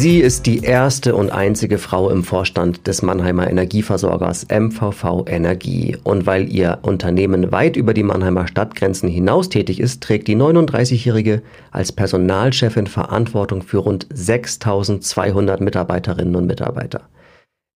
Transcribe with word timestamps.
Sie 0.00 0.20
ist 0.20 0.46
die 0.46 0.60
erste 0.60 1.16
und 1.16 1.32
einzige 1.32 1.76
Frau 1.76 2.08
im 2.08 2.22
Vorstand 2.22 2.86
des 2.86 3.02
Mannheimer 3.02 3.50
Energieversorgers 3.50 4.46
MVV 4.48 5.24
Energie. 5.26 5.96
Und 6.04 6.24
weil 6.24 6.48
ihr 6.48 6.78
Unternehmen 6.82 7.50
weit 7.50 7.74
über 7.74 7.94
die 7.94 8.04
Mannheimer 8.04 8.46
Stadtgrenzen 8.46 9.08
hinaus 9.08 9.48
tätig 9.48 9.80
ist, 9.80 10.00
trägt 10.00 10.28
die 10.28 10.36
39-Jährige 10.36 11.42
als 11.72 11.90
Personalchefin 11.90 12.86
Verantwortung 12.86 13.62
für 13.62 13.78
rund 13.78 14.06
6200 14.14 15.60
Mitarbeiterinnen 15.60 16.36
und 16.36 16.46
Mitarbeiter. 16.46 17.00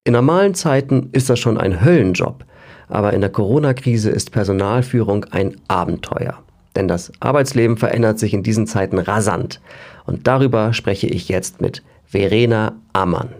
In 0.04 0.12
normalen 0.12 0.54
Zeiten 0.54 1.08
ist 1.10 1.28
das 1.28 1.40
schon 1.40 1.58
ein 1.58 1.84
Höllenjob, 1.84 2.44
aber 2.88 3.14
in 3.14 3.20
der 3.20 3.30
Corona-Krise 3.30 4.10
ist 4.10 4.30
Personalführung 4.30 5.26
ein 5.32 5.56
Abenteuer. 5.66 6.38
Denn 6.76 6.86
das 6.86 7.10
Arbeitsleben 7.18 7.78
verändert 7.78 8.20
sich 8.20 8.32
in 8.32 8.44
diesen 8.44 8.68
Zeiten 8.68 9.00
rasant. 9.00 9.60
Und 10.06 10.28
darüber 10.28 10.72
spreche 10.72 11.08
ich 11.08 11.28
jetzt 11.28 11.60
mit 11.60 11.82
Verena 12.12 12.78
Ammann. 12.92 13.30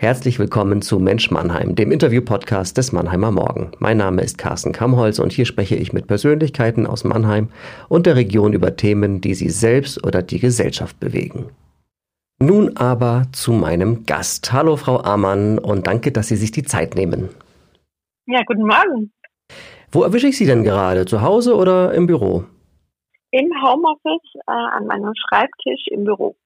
Herzlich 0.00 0.38
willkommen 0.38 0.82
zu 0.82 1.00
Mensch 1.00 1.32
Mannheim, 1.32 1.74
dem 1.74 1.90
Interview-Podcast 1.90 2.78
des 2.78 2.92
Mannheimer 2.92 3.32
Morgen. 3.32 3.72
Mein 3.80 3.96
Name 3.96 4.22
ist 4.22 4.38
Carsten 4.38 4.70
Kamholz 4.70 5.18
und 5.18 5.32
hier 5.32 5.46
spreche 5.46 5.74
ich 5.74 5.92
mit 5.92 6.06
Persönlichkeiten 6.06 6.86
aus 6.86 7.02
Mannheim 7.02 7.48
und 7.88 8.06
der 8.06 8.14
Region 8.14 8.52
über 8.52 8.76
Themen, 8.76 9.20
die 9.20 9.34
sie 9.34 9.50
selbst 9.50 10.06
oder 10.06 10.22
die 10.22 10.38
Gesellschaft 10.38 11.00
bewegen. 11.00 11.46
Nun 12.40 12.76
aber 12.76 13.24
zu 13.32 13.50
meinem 13.50 14.06
Gast. 14.06 14.52
Hallo 14.52 14.76
Frau 14.76 15.00
Ammann 15.02 15.58
und 15.58 15.88
danke, 15.88 16.12
dass 16.12 16.28
Sie 16.28 16.36
sich 16.36 16.52
die 16.52 16.62
Zeit 16.62 16.94
nehmen. 16.94 17.30
Ja, 18.26 18.42
guten 18.46 18.64
Morgen. 18.64 19.12
Wo 19.90 20.04
erwische 20.04 20.28
ich 20.28 20.38
Sie 20.38 20.46
denn 20.46 20.62
gerade? 20.62 21.04
Zu 21.04 21.20
Hause 21.20 21.56
oder 21.56 21.92
im 21.94 22.06
Büro? 22.06 22.44
Im 23.32 23.50
Homeoffice, 23.60 24.34
äh, 24.46 24.52
an 24.52 24.86
meinem 24.86 25.12
Schreibtisch 25.16 25.88
im 25.90 26.04
Büro. 26.04 26.36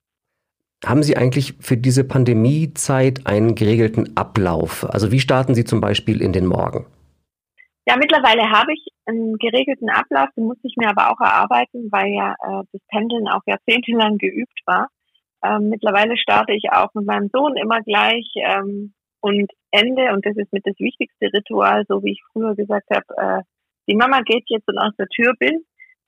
Haben 0.85 1.03
Sie 1.03 1.17
eigentlich 1.17 1.55
für 1.61 1.77
diese 1.77 2.05
Pandemiezeit 2.05 3.27
einen 3.27 3.55
geregelten 3.55 4.17
Ablauf? 4.17 4.85
Also 4.85 5.11
wie 5.11 5.21
starten 5.21 5.55
Sie 5.55 5.65
zum 5.65 5.81
Beispiel 5.81 6.21
in 6.21 6.33
den 6.33 6.47
Morgen? 6.47 6.87
Ja, 7.89 7.97
mittlerweile 7.97 8.51
habe 8.51 8.73
ich 8.75 8.87
einen 9.07 9.37
geregelten 9.39 9.89
Ablauf, 9.89 10.29
den 10.37 10.45
muss 10.45 10.59
ich 10.63 10.75
mir 10.77 10.89
aber 10.89 11.11
auch 11.11 11.21
erarbeiten, 11.21 11.89
weil 11.91 12.13
ja 12.13 12.33
äh, 12.33 12.65
das 12.73 12.83
Pendeln 12.89 13.29
auch 13.29 13.43
jahrzehntelang 13.47 14.19
geübt 14.19 14.61
war. 14.67 14.89
Ähm, 15.43 15.69
mittlerweile 15.69 16.17
starte 16.17 16.53
ich 16.53 16.71
auch 16.73 16.93
mit 16.95 17.07
meinem 17.07 17.31
Sohn 17.33 17.57
immer 17.57 17.81
gleich 17.83 18.27
ähm, 18.37 18.93
und 19.21 19.51
Ende, 19.71 20.13
und 20.13 20.27
das 20.27 20.37
ist 20.37 20.53
mit 20.53 20.67
das 20.67 20.79
wichtigste 20.79 21.33
Ritual, 21.33 21.85
so 21.89 22.03
wie 22.03 22.13
ich 22.13 22.23
früher 22.33 22.55
gesagt 22.55 22.89
habe, 22.91 23.07
äh, 23.17 23.43
die 23.89 23.97
Mama 23.97 24.21
geht 24.21 24.45
jetzt 24.49 24.69
und 24.69 24.79
aus 24.79 24.95
der 24.99 25.09
Tür 25.09 25.35
bin, 25.39 25.65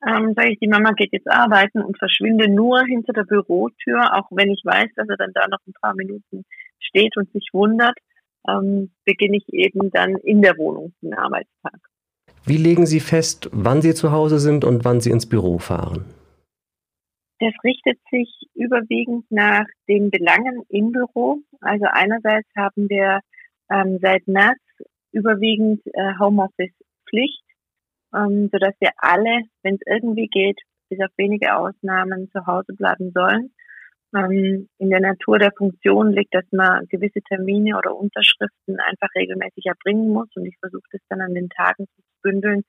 ähm, 0.07 0.35
sage 0.37 0.53
ich, 0.53 0.59
die 0.61 0.69
Mama 0.69 0.93
geht 0.93 1.13
jetzt 1.13 1.29
arbeiten 1.29 1.81
und 1.83 1.99
verschwinde 1.99 2.49
nur 2.49 2.85
hinter 2.85 3.13
der 3.13 3.25
Bürotür, 3.25 4.15
auch 4.17 4.29
wenn 4.31 4.51
ich 4.51 4.63
weiß, 4.65 4.91
dass 4.97 5.09
er 5.09 5.17
dann 5.17 5.33
da 5.35 5.49
noch 5.49 5.61
ein 5.67 5.73
paar 5.81 5.95
Minuten 5.95 6.45
steht 6.79 7.17
und 7.17 7.31
sich 7.33 7.49
wundert, 7.53 7.97
ähm, 8.49 8.91
beginne 9.05 9.39
ich 9.39 9.49
eben 9.53 9.91
dann 9.91 10.17
in 10.17 10.43
der 10.43 10.57
Wohnung 10.57 10.93
den 11.03 11.15
Arbeitstag. 11.15 11.79
Wie 12.45 12.57
legen 12.57 12.87
Sie 12.87 13.01
fest, 13.01 13.51
wann 13.53 13.83
Sie 13.83 13.95
zu 13.95 14.13
Hause 14.13 14.39
sind 14.39 14.65
und 14.65 14.85
wann 14.85 15.01
Sie 15.01 15.11
ins 15.11 15.29
Büro 15.29 15.59
fahren? 15.59 16.05
Das 17.41 17.53
richtet 17.63 17.99
sich 18.11 18.31
überwiegend 18.55 19.31
nach 19.31 19.67
den 19.89 20.11
Belangen 20.11 20.63
im 20.69 20.93
Büro. 20.93 21.39
Also 21.61 21.87
einerseits 21.91 22.49
haben 22.57 22.89
wir 22.89 23.21
ähm, 23.71 23.99
seit 24.01 24.27
März 24.27 24.59
überwiegend 25.13 25.83
äh, 25.87 26.19
Homeoffice-Pflicht 26.19 27.45
ähm, 28.15 28.49
sodass 28.53 28.75
wir 28.81 28.91
alle, 28.97 29.43
wenn 29.63 29.75
es 29.75 29.81
irgendwie 29.87 30.29
geht, 30.29 30.61
bis 30.89 31.01
auf 31.01 31.11
wenige 31.17 31.55
Ausnahmen 31.57 32.31
zu 32.31 32.47
Hause 32.47 32.73
bleiben 32.75 33.13
sollen. 33.13 33.53
Ähm, 34.15 34.69
in 34.79 34.91
der 34.91 35.01
Natur 35.01 35.39
der 35.39 35.53
Funktion 35.53 36.13
liegt, 36.13 36.35
dass 36.35 36.47
man 36.51 36.87
gewisse 36.87 37.21
Termine 37.21 37.77
oder 37.77 37.95
Unterschriften 37.95 38.81
einfach 38.81 39.09
regelmäßig 39.15 39.67
erbringen 39.67 40.11
muss 40.11 40.29
und 40.35 40.47
ich 40.47 40.57
versuche 40.61 40.89
das 40.93 41.03
dann 41.11 41.21
an 41.21 41.35
den 41.35 41.51
Tagen 41.51 41.87
zu 41.95 42.03
bündeln, 42.23 42.63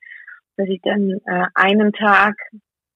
dass 0.58 0.68
ich 0.68 0.82
dann 0.82 1.12
äh, 1.26 1.46
einen 1.54 1.94
Tag, 1.94 2.36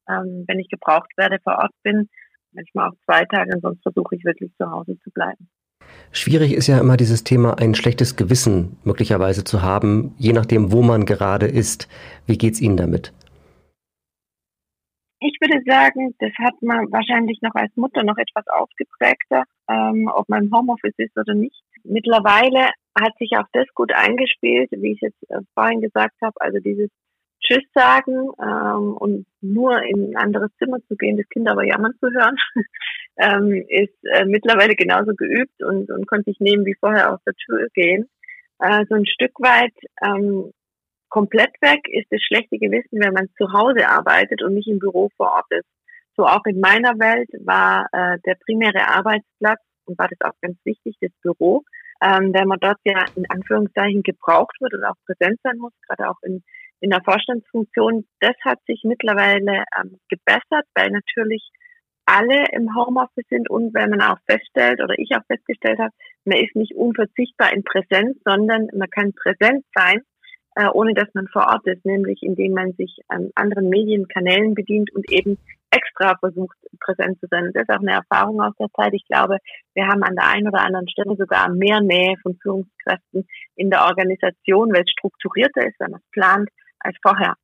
ähm, 0.09 0.43
wenn 0.47 0.59
ich 0.59 0.67
gebraucht 0.67 1.11
werde, 1.15 1.39
vor 1.41 1.57
Ort 1.59 1.71
bin, 1.83 2.09
manchmal 2.51 2.89
auch 2.89 2.95
zwei 3.05 3.23
Tage, 3.25 3.57
sonst 3.61 3.81
versuche 3.81 4.15
ich 4.15 4.25
wirklich 4.25 4.51
zu 4.57 4.69
Hause 4.69 4.97
zu 4.99 5.11
bleiben. 5.11 5.49
Schwierig 6.15 6.53
ist 6.53 6.67
ja 6.67 6.79
immer 6.79 6.95
dieses 6.95 7.23
Thema, 7.23 7.57
ein 7.57 7.73
schlechtes 7.73 8.15
Gewissen 8.15 8.77
möglicherweise 8.83 9.43
zu 9.43 9.63
haben, 9.63 10.13
je 10.19 10.31
nachdem, 10.31 10.71
wo 10.71 10.83
man 10.83 11.05
gerade 11.05 11.47
ist. 11.47 11.89
Wie 12.27 12.37
geht's 12.37 12.61
Ihnen 12.61 12.77
damit? 12.77 13.11
Ich 15.19 15.35
würde 15.41 15.63
sagen, 15.65 16.13
das 16.19 16.31
hat 16.37 16.53
man 16.61 16.91
wahrscheinlich 16.91 17.39
noch 17.41 17.55
als 17.55 17.75
Mutter 17.75 18.03
noch 18.03 18.17
etwas 18.17 18.45
ausgeprägter, 18.47 19.45
ähm, 19.67 20.07
ob 20.13 20.29
man 20.29 20.43
im 20.43 20.55
Homeoffice 20.55 20.93
ist 20.97 21.17
oder 21.17 21.33
nicht. 21.33 21.63
Mittlerweile 21.83 22.69
hat 22.95 23.17
sich 23.17 23.31
auch 23.35 23.47
das 23.51 23.65
gut 23.73 23.91
eingespielt, 23.91 24.69
wie 24.71 24.91
ich 24.91 25.01
jetzt 25.01 25.17
äh, 25.29 25.39
vorhin 25.55 25.81
gesagt 25.81 26.15
habe, 26.21 26.39
also 26.39 26.59
dieses 26.59 26.89
Tschüss 27.43 27.63
sagen 27.73 28.29
ähm, 28.41 28.93
und 28.97 29.25
nur 29.41 29.81
in 29.83 30.11
ein 30.11 30.15
anderes 30.15 30.49
Zimmer 30.57 30.77
zu 30.87 30.95
gehen, 30.95 31.17
das 31.17 31.27
Kind 31.29 31.49
aber 31.49 31.65
jammern 31.65 31.93
zu 31.99 32.09
hören, 32.09 32.35
ähm, 33.17 33.65
ist 33.67 33.97
äh, 34.03 34.25
mittlerweile 34.25 34.75
genauso 34.75 35.13
geübt 35.13 35.61
und, 35.61 35.89
und 35.91 36.07
konnte 36.07 36.31
ich 36.31 36.39
nehmen 36.39 36.65
wie 36.65 36.75
vorher 36.79 37.13
aus 37.13 37.19
der 37.25 37.33
Tür 37.33 37.67
gehen. 37.73 38.09
Äh, 38.59 38.85
so 38.89 38.95
ein 38.95 39.05
Stück 39.05 39.33
weit 39.39 39.73
ähm, 40.05 40.51
komplett 41.09 41.53
weg 41.61 41.81
ist 41.91 42.07
das 42.11 42.21
schlechte 42.21 42.57
Gewissen, 42.57 42.99
wenn 42.99 43.13
man 43.13 43.29
zu 43.37 43.51
Hause 43.53 43.87
arbeitet 43.87 44.41
und 44.41 44.55
nicht 44.55 44.67
im 44.67 44.79
Büro 44.79 45.09
vor 45.17 45.31
Ort 45.33 45.51
ist. 45.51 45.67
So 46.15 46.25
auch 46.25 46.45
in 46.45 46.59
meiner 46.59 46.97
Welt 46.99 47.29
war 47.45 47.87
äh, 47.91 48.17
der 48.25 48.35
primäre 48.45 48.87
Arbeitsplatz 48.87 49.59
und 49.85 49.97
war 49.99 50.07
das 50.07 50.21
auch 50.21 50.35
ganz 50.41 50.57
wichtig, 50.63 50.95
das 51.01 51.11
Büro, 51.21 51.63
ähm, 52.01 52.33
weil 52.33 52.45
man 52.45 52.59
dort 52.59 52.79
ja 52.85 53.03
in 53.15 53.29
Anführungszeichen 53.29 54.01
gebraucht 54.03 54.55
wird 54.59 54.73
und 54.73 54.85
auch 54.85 54.95
präsent 55.05 55.39
sein 55.43 55.57
muss, 55.57 55.73
gerade 55.87 56.09
auch 56.09 56.21
in 56.23 56.43
in 56.83 56.89
der 56.89 57.01
Vorstandsfunktion, 57.01 58.05
das 58.19 58.35
hat 58.43 58.59
sich 58.67 58.81
mittlerweile 58.83 59.63
ähm, 59.79 59.97
gebessert, 60.09 60.67
weil 60.75 60.91
natürlich 60.91 61.49
alle 62.05 62.43
im 62.51 62.75
Homeoffice 62.75 63.25
sind 63.29 63.49
und 63.49 63.73
wenn 63.73 63.89
man 63.89 64.01
auch 64.01 64.17
feststellt 64.27 64.83
oder 64.83 64.93
ich 64.97 65.11
auch 65.15 65.25
festgestellt 65.27 65.79
habe, 65.79 65.93
man 66.25 66.39
ist 66.39 66.53
nicht 66.57 66.75
unverzichtbar 66.75 67.53
in 67.53 67.63
Präsenz, 67.63 68.17
sondern 68.25 68.67
man 68.73 68.89
kann 68.89 69.13
präsent 69.13 69.63
sein, 69.73 70.01
äh, 70.57 70.67
ohne 70.73 70.93
dass 70.93 71.07
man 71.13 71.29
vor 71.29 71.47
Ort 71.47 71.65
ist, 71.67 71.85
nämlich 71.85 72.21
indem 72.21 72.51
man 72.51 72.73
sich 72.73 72.99
an 73.07 73.31
anderen 73.35 73.69
Medienkanälen 73.69 74.53
bedient 74.53 74.93
und 74.93 75.09
eben 75.09 75.37
extra 75.71 76.17
versucht, 76.17 76.57
präsent 76.81 77.17
zu 77.21 77.27
sein. 77.31 77.49
Das 77.53 77.63
ist 77.63 77.69
auch 77.69 77.79
eine 77.79 77.93
Erfahrung 77.93 78.41
aus 78.41 78.53
der 78.59 78.67
Zeit. 78.75 78.93
Ich 78.93 79.07
glaube, 79.07 79.37
wir 79.73 79.87
haben 79.87 80.03
an 80.03 80.15
der 80.15 80.27
einen 80.27 80.49
oder 80.49 80.59
anderen 80.59 80.89
Stelle 80.89 81.15
sogar 81.15 81.47
mehr 81.47 81.79
Nähe 81.79 82.15
von 82.21 82.37
Führungskräften 82.41 83.25
in 83.55 83.69
der 83.69 83.85
Organisation, 83.85 84.73
weil 84.73 84.81
es 84.81 84.91
strukturierter 84.91 85.65
ist, 85.65 85.79
wenn 85.79 85.91
man 85.91 86.01
es 86.01 86.11
plant, 86.11 86.49
als 86.83 86.95
vorher. 87.01 87.35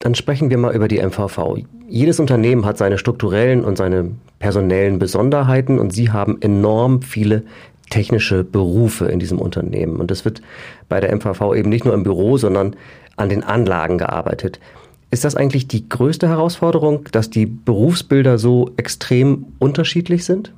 Dann 0.00 0.14
sprechen 0.14 0.50
wir 0.50 0.58
mal 0.58 0.74
über 0.74 0.88
die 0.88 1.00
MVV. 1.00 1.58
Jedes 1.88 2.20
Unternehmen 2.20 2.66
hat 2.66 2.76
seine 2.76 2.98
strukturellen 2.98 3.64
und 3.64 3.76
seine 3.76 4.16
personellen 4.38 4.98
Besonderheiten 4.98 5.78
und 5.78 5.92
Sie 5.92 6.10
haben 6.10 6.40
enorm 6.42 7.02
viele 7.02 7.44
technische 7.90 8.44
Berufe 8.44 9.06
in 9.06 9.18
diesem 9.18 9.38
Unternehmen. 9.38 9.96
Und 10.00 10.10
es 10.10 10.24
wird 10.24 10.42
bei 10.88 11.00
der 11.00 11.14
MVV 11.14 11.54
eben 11.54 11.70
nicht 11.70 11.84
nur 11.84 11.94
im 11.94 12.02
Büro, 12.02 12.36
sondern 12.36 12.76
an 13.16 13.28
den 13.28 13.44
Anlagen 13.44 13.98
gearbeitet. 13.98 14.60
Ist 15.10 15.24
das 15.24 15.36
eigentlich 15.36 15.68
die 15.68 15.88
größte 15.88 16.28
Herausforderung, 16.28 17.04
dass 17.12 17.30
die 17.30 17.46
Berufsbilder 17.46 18.36
so 18.36 18.72
extrem 18.76 19.54
unterschiedlich 19.58 20.24
sind? 20.24 20.52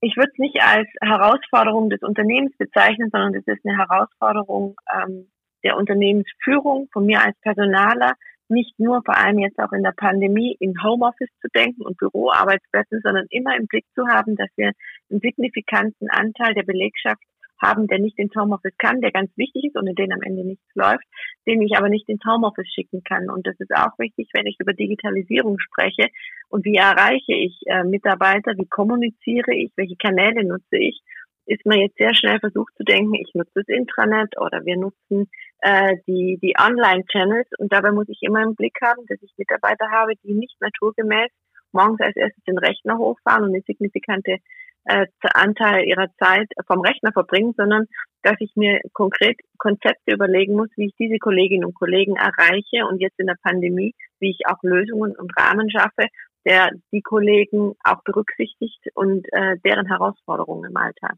Ich 0.00 0.16
würde 0.16 0.30
es 0.32 0.38
nicht 0.38 0.56
als 0.62 0.88
Herausforderung 1.00 1.90
des 1.90 2.02
Unternehmens 2.02 2.56
bezeichnen, 2.56 3.08
sondern 3.12 3.34
es 3.34 3.46
ist 3.46 3.64
eine 3.64 3.76
Herausforderung 3.76 4.74
ähm, 4.92 5.26
der 5.64 5.76
Unternehmensführung, 5.76 6.88
von 6.92 7.06
mir 7.06 7.22
als 7.22 7.38
Personaler, 7.40 8.14
nicht 8.48 8.78
nur 8.78 9.02
vor 9.04 9.16
allem 9.16 9.38
jetzt 9.38 9.58
auch 9.58 9.72
in 9.72 9.82
der 9.82 9.94
Pandemie 9.96 10.56
in 10.58 10.82
Homeoffice 10.82 11.30
zu 11.40 11.48
denken 11.54 11.82
und 11.82 11.96
Büroarbeitsplätzen, 11.98 13.00
sondern 13.02 13.26
immer 13.30 13.56
im 13.56 13.66
Blick 13.66 13.86
zu 13.94 14.06
haben, 14.08 14.36
dass 14.36 14.50
wir 14.56 14.72
einen 15.10 15.20
signifikanten 15.20 16.10
Anteil 16.10 16.54
der 16.54 16.64
Belegschaft 16.64 17.22
haben, 17.62 17.86
der 17.86 17.98
nicht 17.98 18.18
ins 18.18 18.34
Homeoffice 18.34 18.76
kann, 18.78 19.00
der 19.00 19.12
ganz 19.12 19.30
wichtig 19.36 19.64
ist 19.64 19.76
in 19.76 19.94
den 19.94 20.12
am 20.12 20.22
Ende 20.22 20.44
nichts 20.44 20.64
läuft, 20.74 21.04
den 21.46 21.60
ich 21.62 21.76
aber 21.76 21.88
nicht 21.88 22.08
ins 22.08 22.24
Homeoffice 22.24 22.68
schicken 22.72 23.02
kann. 23.04 23.30
Und 23.30 23.46
das 23.46 23.54
ist 23.58 23.72
auch 23.74 23.98
wichtig, 23.98 24.30
wenn 24.32 24.46
ich 24.46 24.56
über 24.58 24.72
Digitalisierung 24.72 25.58
spreche. 25.58 26.08
Und 26.48 26.64
wie 26.64 26.76
erreiche 26.76 27.34
ich 27.34 27.60
äh, 27.66 27.84
Mitarbeiter, 27.84 28.54
wie 28.56 28.66
kommuniziere 28.66 29.54
ich, 29.54 29.72
welche 29.76 29.96
Kanäle 29.96 30.44
nutze 30.44 30.76
ich 30.78 31.00
ist 31.46 31.64
man 31.66 31.78
jetzt 31.78 31.96
sehr 31.96 32.14
schnell 32.14 32.38
versucht 32.38 32.72
zu 32.76 32.84
denken, 32.84 33.14
ich 33.14 33.30
nutze 33.34 33.50
das 33.54 33.68
Intranet 33.68 34.38
oder 34.38 34.64
wir 34.64 34.76
nutzen 34.76 35.28
äh, 35.60 35.96
die, 36.06 36.38
die 36.42 36.54
Online-Channels 36.58 37.48
und 37.58 37.72
dabei 37.72 37.92
muss 37.92 38.08
ich 38.08 38.20
immer 38.22 38.42
im 38.42 38.54
Blick 38.54 38.76
haben, 38.82 39.04
dass 39.08 39.18
ich 39.22 39.32
Mitarbeiter 39.36 39.90
habe, 39.90 40.12
die 40.22 40.34
nicht 40.34 40.60
naturgemäß 40.60 41.30
morgens 41.72 42.00
als 42.00 42.16
erstes 42.16 42.42
den 42.44 42.58
Rechner 42.58 42.98
hochfahren 42.98 43.44
und 43.44 43.50
eine 43.50 43.62
signifikante 43.66 44.38
äh, 44.84 45.06
Anteil 45.34 45.84
ihrer 45.86 46.08
Zeit 46.18 46.48
vom 46.66 46.80
Rechner 46.80 47.12
verbringen, 47.12 47.54
sondern 47.56 47.86
dass 48.22 48.36
ich 48.40 48.52
mir 48.56 48.80
konkret 48.92 49.38
Konzepte 49.58 50.12
überlegen 50.12 50.54
muss, 50.54 50.68
wie 50.76 50.86
ich 50.86 50.94
diese 50.98 51.18
Kolleginnen 51.18 51.64
und 51.64 51.74
Kollegen 51.74 52.16
erreiche 52.16 52.86
und 52.88 53.00
jetzt 53.00 53.18
in 53.18 53.26
der 53.26 53.36
Pandemie, 53.42 53.94
wie 54.20 54.30
ich 54.30 54.46
auch 54.46 54.62
Lösungen 54.62 55.16
und 55.16 55.32
Rahmen 55.38 55.70
schaffe, 55.70 56.06
der 56.46 56.70
die 56.92 57.02
Kollegen 57.02 57.74
auch 57.84 58.02
berücksichtigt 58.04 58.80
und 58.94 59.26
äh, 59.32 59.56
deren 59.64 59.86
Herausforderungen 59.86 60.70
im 60.70 60.76
Alltag. 60.76 61.16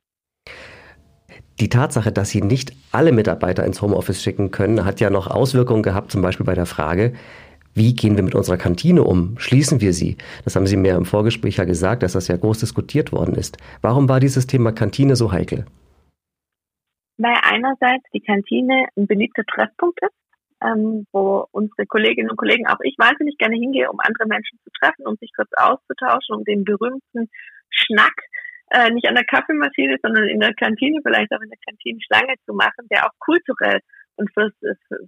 Die 1.61 1.69
Tatsache, 1.69 2.11
dass 2.11 2.31
Sie 2.31 2.43
nicht 2.43 2.73
alle 2.91 3.13
Mitarbeiter 3.13 3.65
ins 3.65 3.83
Homeoffice 3.83 4.23
schicken 4.23 4.51
können, 4.51 4.85
hat 4.85 5.01
ja 5.01 5.11
noch 5.11 5.29
Auswirkungen 5.29 5.83
gehabt, 5.83 6.11
zum 6.11 6.23
Beispiel 6.23 6.47
bei 6.47 6.55
der 6.55 6.67
Frage, 6.67 7.13
wie 7.75 7.95
gehen 7.95 8.17
wir 8.17 8.23
mit 8.23 8.35
unserer 8.35 8.59
Kantine 8.59 9.03
um? 9.03 9.39
Schließen 9.39 9.81
wir 9.81 9.93
sie? 9.93 10.19
Das 10.45 10.57
haben 10.57 10.67
Sie 10.67 10.77
mir 10.77 10.95
im 10.95 11.07
Vorgespräch 11.07 11.57
ja 11.57 11.65
gesagt, 11.65 12.03
dass 12.03 12.13
das 12.13 12.29
ja 12.29 12.37
groß 12.37 12.59
diskutiert 12.61 13.13
worden 13.13 13.35
ist. 13.35 13.57
Warum 13.81 14.09
war 14.09 14.21
dieses 14.21 14.47
Thema 14.47 14.73
Kantine 14.73 15.17
so 15.17 15.33
heikel? 15.33 15.65
Weil 17.17 17.37
einerseits 17.43 18.05
die 18.13 18.21
Kantine 18.21 18.87
ein 18.97 19.07
beliebter 19.07 19.45
Treffpunkt 19.45 20.01
ist, 20.03 20.13
ähm, 20.63 21.07
wo 21.13 21.47
unsere 21.53 21.87
Kolleginnen 21.87 22.31
und 22.31 22.37
Kollegen, 22.37 22.67
auch 22.67 22.81
ich 22.83 22.97
wahnsinnig 22.99 23.39
gerne 23.39 23.57
hingehe, 23.57 23.91
um 23.91 24.01
andere 24.01 24.27
Menschen 24.27 24.59
zu 24.65 24.71
treffen, 24.79 25.07
um 25.07 25.17
sich 25.17 25.31
kurz 25.35 25.51
auszutauschen, 25.55 26.37
um 26.37 26.45
den 26.45 26.65
berühmten 26.65 27.31
Schnack 27.71 28.15
äh, 28.73 28.91
nicht 28.91 29.07
an 29.07 29.15
der 29.15 29.25
Kaffeemaschine, 29.25 29.97
sondern 30.03 30.29
in 30.29 30.41
der 30.41 30.55
Kantine, 30.55 31.01
vielleicht 31.03 31.33
auch 31.33 31.41
in 31.41 31.51
der 31.51 31.59
Kantine 31.67 31.99
Schlange 32.01 32.35
zu 32.47 32.55
machen, 32.55 32.87
der 32.91 33.07
auch 33.07 33.13
kulturell 33.19 33.81
und 34.17 34.33
fürs, 34.33 34.53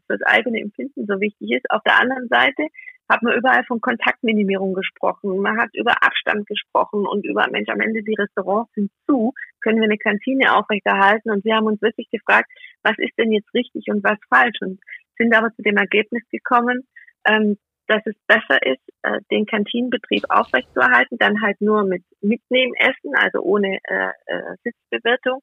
fürs 0.06 0.22
eigene 0.24 0.60
Empfinden 0.60 1.06
so 1.06 1.20
wichtig 1.20 1.50
ist. 1.50 1.70
Auf 1.70 1.82
der 1.84 2.00
anderen 2.00 2.28
Seite 2.28 2.68
hat 3.08 3.22
man 3.22 3.36
überall 3.36 3.64
von 3.64 3.80
Kontaktminimierung 3.80 4.72
gesprochen. 4.74 5.38
Man 5.38 5.58
hat 5.58 5.70
über 5.74 6.02
Abstand 6.02 6.46
gesprochen 6.46 7.06
und 7.06 7.24
über, 7.26 7.46
Mensch, 7.50 7.68
am 7.68 7.80
Ende 7.80 8.02
die 8.02 8.14
Restaurants 8.14 8.72
sind 8.74 8.90
zu, 9.06 9.32
können 9.60 9.78
wir 9.78 9.84
eine 9.84 9.98
Kantine 9.98 10.56
aufrechterhalten? 10.56 11.30
Und 11.30 11.44
wir 11.44 11.56
haben 11.56 11.66
uns 11.66 11.82
wirklich 11.82 12.08
gefragt, 12.10 12.50
was 12.82 12.96
ist 12.98 13.16
denn 13.18 13.32
jetzt 13.32 13.52
richtig 13.54 13.84
und 13.88 14.02
was 14.04 14.18
falsch? 14.28 14.56
Und 14.60 14.80
sind 15.18 15.34
aber 15.34 15.52
zu 15.54 15.62
dem 15.62 15.76
Ergebnis 15.76 16.22
gekommen, 16.30 16.86
ähm, 17.26 17.58
dass 17.86 18.02
es 18.06 18.14
besser 18.26 18.58
ist, 18.64 18.82
äh, 19.02 19.20
den 19.30 19.46
Kantinenbetrieb 19.46 20.24
aufrechtzuerhalten, 20.28 21.18
dann 21.18 21.40
halt 21.42 21.60
nur 21.60 21.84
mit 21.84 22.02
Mitnehmessen, 22.20 23.14
also 23.14 23.40
ohne 23.40 23.78
äh, 23.84 24.08
äh, 24.26 24.56
Sitzbewirtung, 24.62 25.40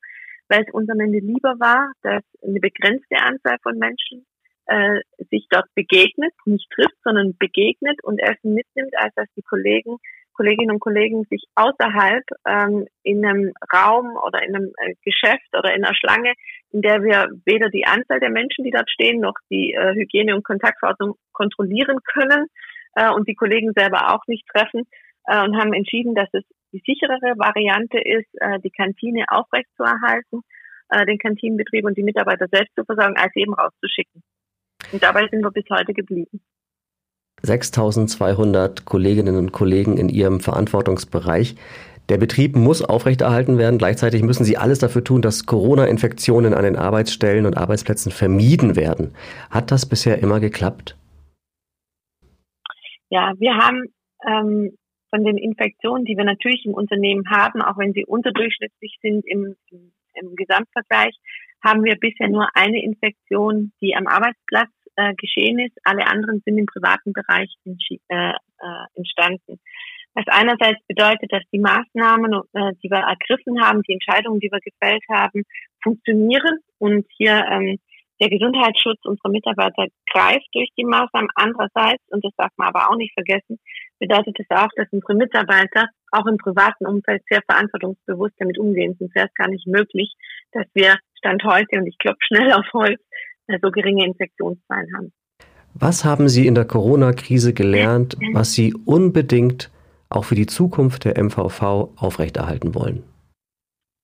weil 0.49 0.63
es 0.67 0.73
uns 0.73 0.89
am 0.89 0.99
Ende 0.99 1.19
lieber 1.19 1.55
war, 1.59 1.91
dass 2.01 2.23
eine 2.43 2.59
begrenzte 2.59 3.17
Anzahl 3.17 3.57
von 3.63 3.77
Menschen 3.77 4.25
äh, 4.65 5.01
sich 5.29 5.47
dort 5.49 5.67
begegnet, 5.75 6.33
nicht 6.45 6.69
trifft, 6.71 6.97
sondern 7.03 7.35
begegnet 7.37 8.03
und 8.03 8.19
Essen 8.19 8.53
mitnimmt, 8.53 8.95
als 8.97 9.13
dass 9.15 9.27
die 9.35 9.41
Kollegen, 9.41 9.97
Kolleginnen 10.33 10.71
und 10.71 10.79
Kollegen 10.79 11.25
sich 11.29 11.43
außerhalb 11.55 12.23
ähm, 12.47 12.87
in 13.03 13.25
einem 13.25 13.53
Raum 13.73 14.15
oder 14.25 14.41
in 14.43 14.55
einem 14.55 14.71
äh, 14.77 14.95
Geschäft 15.03 15.49
oder 15.57 15.73
in 15.75 15.83
einer 15.83 15.95
Schlange, 15.95 16.33
in 16.71 16.81
der 16.81 17.03
wir 17.03 17.29
weder 17.45 17.69
die 17.69 17.85
Anzahl 17.85 18.19
der 18.19 18.29
Menschen, 18.29 18.63
die 18.63 18.71
dort 18.71 18.89
stehen, 18.89 19.19
noch 19.19 19.35
die 19.49 19.73
äh, 19.73 19.93
Hygiene- 19.93 20.35
und 20.35 20.43
Kontaktverordnung 20.43 21.15
kontrollieren 21.33 21.99
können 22.13 22.47
äh, 22.95 23.11
und 23.11 23.27
die 23.27 23.35
Kollegen 23.35 23.73
selber 23.75 24.13
auch 24.13 24.25
nicht 24.27 24.47
treffen 24.47 24.83
äh, 25.25 25.43
und 25.43 25.57
haben 25.57 25.73
entschieden, 25.73 26.15
dass 26.15 26.29
es 26.33 26.43
die 26.71 26.81
sicherere 26.85 27.37
Variante 27.37 27.99
ist, 27.99 28.29
äh, 28.39 28.59
die 28.59 28.71
Kantine 28.71 29.25
aufrechtzuerhalten, 29.27 30.41
äh, 30.89 31.05
den 31.05 31.17
Kantinenbetrieb 31.17 31.85
und 31.85 31.97
die 31.97 32.03
Mitarbeiter 32.03 32.47
selbst 32.51 32.73
zu 32.75 32.85
versorgen, 32.85 33.17
als 33.17 33.35
eben 33.35 33.53
rauszuschicken. 33.53 34.23
Und 34.91 35.03
dabei 35.03 35.27
sind 35.27 35.41
wir 35.41 35.51
bis 35.51 35.65
heute 35.69 35.93
geblieben. 35.93 36.41
6200 37.43 38.85
Kolleginnen 38.85 39.35
und 39.35 39.51
Kollegen 39.51 39.97
in 39.97 40.09
ihrem 40.09 40.39
Verantwortungsbereich. 40.41 41.55
Der 42.11 42.17
Betrieb 42.17 42.57
muss 42.57 42.81
aufrechterhalten 42.83 43.57
werden. 43.57 43.77
Gleichzeitig 43.77 44.21
müssen 44.21 44.43
Sie 44.43 44.57
alles 44.57 44.79
dafür 44.79 45.01
tun, 45.01 45.21
dass 45.21 45.45
Corona-Infektionen 45.45 46.53
an 46.53 46.65
den 46.65 46.75
Arbeitsstellen 46.75 47.45
und 47.45 47.55
Arbeitsplätzen 47.55 48.11
vermieden 48.11 48.75
werden. 48.75 49.15
Hat 49.49 49.71
das 49.71 49.87
bisher 49.87 50.19
immer 50.19 50.41
geklappt? 50.41 50.97
Ja, 53.09 53.31
wir 53.39 53.55
haben 53.55 53.85
ähm, 54.27 54.77
von 55.09 55.23
den 55.23 55.37
Infektionen, 55.37 56.03
die 56.03 56.17
wir 56.17 56.25
natürlich 56.25 56.65
im 56.65 56.73
Unternehmen 56.73 57.23
haben, 57.29 57.61
auch 57.61 57.77
wenn 57.77 57.93
sie 57.93 58.03
unterdurchschnittlich 58.03 58.97
sind 59.01 59.25
im, 59.25 59.55
im, 59.69 60.35
Gesamtvergleich, 60.35 61.15
haben 61.63 61.85
wir 61.85 61.95
bisher 61.95 62.27
nur 62.27 62.49
eine 62.55 62.83
Infektion, 62.83 63.71
die 63.79 63.95
am 63.95 64.07
Arbeitsplatz 64.07 64.71
äh, 64.97 65.13
geschehen 65.15 65.59
ist. 65.59 65.77
Alle 65.85 66.07
anderen 66.07 66.41
sind 66.43 66.57
im 66.57 66.65
privaten 66.65 67.13
Bereich 67.13 67.55
äh, 67.63 67.71
äh, 68.09 68.33
entstanden. 68.95 69.61
Was 70.13 70.25
einerseits 70.27 70.79
bedeutet, 70.87 71.31
dass 71.31 71.43
die 71.53 71.59
Maßnahmen, 71.59 72.33
äh, 72.53 72.73
die 72.83 72.89
wir 72.89 72.99
ergriffen 72.99 73.61
haben, 73.61 73.81
die 73.83 73.93
Entscheidungen, 73.93 74.39
die 74.39 74.51
wir 74.51 74.59
gefällt 74.59 75.03
haben, 75.09 75.43
funktionieren 75.81 76.59
und 76.79 77.05
hier 77.17 77.45
ähm, 77.49 77.77
der 78.19 78.29
Gesundheitsschutz 78.29 78.99
unserer 79.03 79.31
Mitarbeiter 79.31 79.87
greift 80.11 80.47
durch 80.53 80.69
die 80.77 80.85
Maßnahmen. 80.85 81.29
Andererseits, 81.35 82.03
und 82.09 82.23
das 82.23 82.33
darf 82.37 82.51
man 82.57 82.67
aber 82.67 82.89
auch 82.89 82.95
nicht 82.95 83.13
vergessen, 83.13 83.57
bedeutet 83.99 84.37
es 84.39 84.45
auch, 84.49 84.69
dass 84.75 84.87
unsere 84.91 85.15
Mitarbeiter 85.15 85.87
auch 86.11 86.25
im 86.27 86.37
privaten 86.37 86.85
Umfeld 86.85 87.23
sehr 87.29 87.41
verantwortungsbewusst 87.49 88.35
damit 88.37 88.59
umgehen. 88.59 88.95
Sonst 88.99 89.15
wäre 89.15 89.27
es 89.27 89.33
gar 89.33 89.47
nicht 89.47 89.65
möglich, 89.65 90.13
dass 90.51 90.65
wir 90.73 90.97
Stand 91.17 91.43
heute, 91.43 91.79
und 91.79 91.87
ich 91.87 91.97
glaube 91.97 92.17
schnell 92.21 92.51
auf 92.51 92.65
Holz, 92.73 93.01
äh, 93.47 93.57
so 93.61 93.71
geringe 93.71 94.05
Infektionszahlen 94.05 94.87
haben. 94.95 95.11
Was 95.73 96.03
haben 96.03 96.27
Sie 96.27 96.47
in 96.47 96.55
der 96.55 96.65
Corona-Krise 96.65 97.53
gelernt, 97.53 98.17
was 98.33 98.53
Sie 98.53 98.73
unbedingt 98.85 99.71
auch 100.11 100.25
für 100.25 100.35
die 100.35 100.45
Zukunft 100.45 101.05
der 101.05 101.21
MVV 101.21 101.61
aufrechterhalten 101.95 102.75
wollen? 102.75 103.03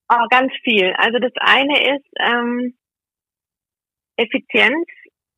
Oh, 0.10 0.26
ganz 0.30 0.54
viel. 0.64 0.94
Also 0.98 1.20
das 1.20 1.34
eine 1.36 1.98
ist 1.98 2.06
ähm, 2.20 2.78
Effizienz 4.16 4.88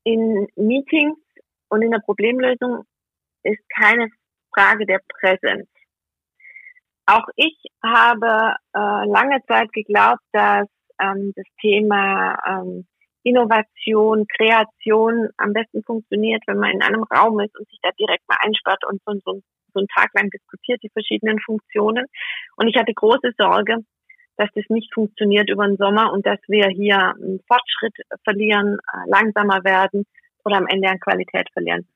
in 0.03 0.47
Meetings 0.55 1.17
und 1.69 1.81
in 1.81 1.91
der 1.91 1.99
Problemlösung 1.99 2.83
ist 3.43 3.61
keine 3.75 4.09
Frage 4.53 4.85
der 4.85 4.99
Präsenz. 5.19 5.67
Auch 7.05 7.25
ich 7.35 7.57
habe 7.83 8.55
äh, 8.75 9.09
lange 9.09 9.43
Zeit 9.47 9.71
geglaubt, 9.73 10.21
dass 10.31 10.67
ähm, 11.01 11.33
das 11.35 11.45
Thema 11.59 12.37
ähm, 12.47 12.85
Innovation, 13.23 14.27
Kreation 14.37 15.29
am 15.37 15.53
besten 15.53 15.83
funktioniert, 15.83 16.43
wenn 16.45 16.59
man 16.59 16.71
in 16.71 16.81
einem 16.83 17.03
Raum 17.03 17.39
ist 17.39 17.57
und 17.57 17.67
sich 17.67 17.79
da 17.81 17.89
direkt 17.99 18.27
mal 18.27 18.37
einsperrt 18.39 18.83
und 18.85 19.01
so, 19.05 19.13
so, 19.25 19.41
so 19.73 19.79
einen 19.79 19.87
Tag 19.87 20.09
lang 20.13 20.29
diskutiert 20.29 20.81
die 20.83 20.89
verschiedenen 20.89 21.39
Funktionen. 21.39 22.05
Und 22.55 22.67
ich 22.67 22.75
hatte 22.75 22.93
große 22.93 23.31
Sorge, 23.37 23.77
dass 24.37 24.49
das 24.55 24.65
nicht 24.69 24.93
funktioniert 24.93 25.49
über 25.49 25.67
den 25.67 25.77
Sommer 25.77 26.13
und 26.13 26.25
dass 26.25 26.39
wir 26.47 26.67
hier 26.67 26.97
einen 26.97 27.41
Fortschritt 27.47 27.95
verlieren, 28.23 28.77
äh, 28.93 29.09
langsamer 29.09 29.63
werden 29.63 30.05
oder 30.45 30.57
am 30.57 30.67
Ende 30.67 30.89
an 30.89 30.99
Qualität 30.99 31.49
verlieren. 31.51 31.87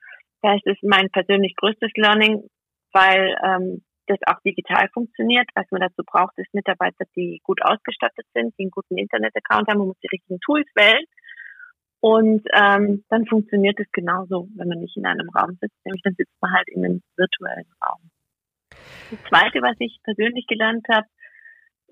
Das 0.41 0.59
ist 0.65 0.83
mein 0.83 1.09
persönlich 1.09 1.55
größtes 1.55 1.91
Learning, 1.95 2.43
weil 2.91 3.35
ähm, 3.43 3.81
das 4.07 4.19
auch 4.27 4.41
digital 4.45 4.89
funktioniert. 4.93 5.47
Was 5.55 5.65
man 5.71 5.81
dazu 5.81 6.03
braucht, 6.05 6.37
ist 6.37 6.53
Mitarbeiter, 6.53 7.05
die 7.15 7.39
gut 7.43 7.63
ausgestattet 7.63 8.25
sind, 8.33 8.53
die 8.57 8.63
einen 8.63 8.71
guten 8.71 8.97
Internet-Account 8.97 9.69
haben. 9.69 9.79
Man 9.79 9.87
muss 9.87 9.99
die 10.03 10.09
richtigen 10.11 10.39
Tools 10.41 10.67
wählen. 10.75 11.05
Und 12.03 12.45
ähm, 12.51 13.05
dann 13.07 13.25
funktioniert 13.27 13.79
es 13.79 13.89
genauso, 13.93 14.49
wenn 14.55 14.67
man 14.67 14.79
nicht 14.81 14.97
in 14.97 15.05
einem 15.05 15.29
Raum 15.29 15.57
sitzt. 15.61 15.85
Nämlich 15.85 16.01
dann 16.03 16.15
sitzt 16.17 16.35
man 16.41 16.51
halt 16.51 16.67
in 16.67 16.83
einem 16.83 17.01
virtuellen 17.15 17.71
Raum. 17.81 18.11
Das 19.09 19.19
Zweite, 19.29 19.61
was 19.61 19.77
ich 19.79 19.97
persönlich 20.03 20.45
gelernt 20.47 20.85
habe, 20.91 21.07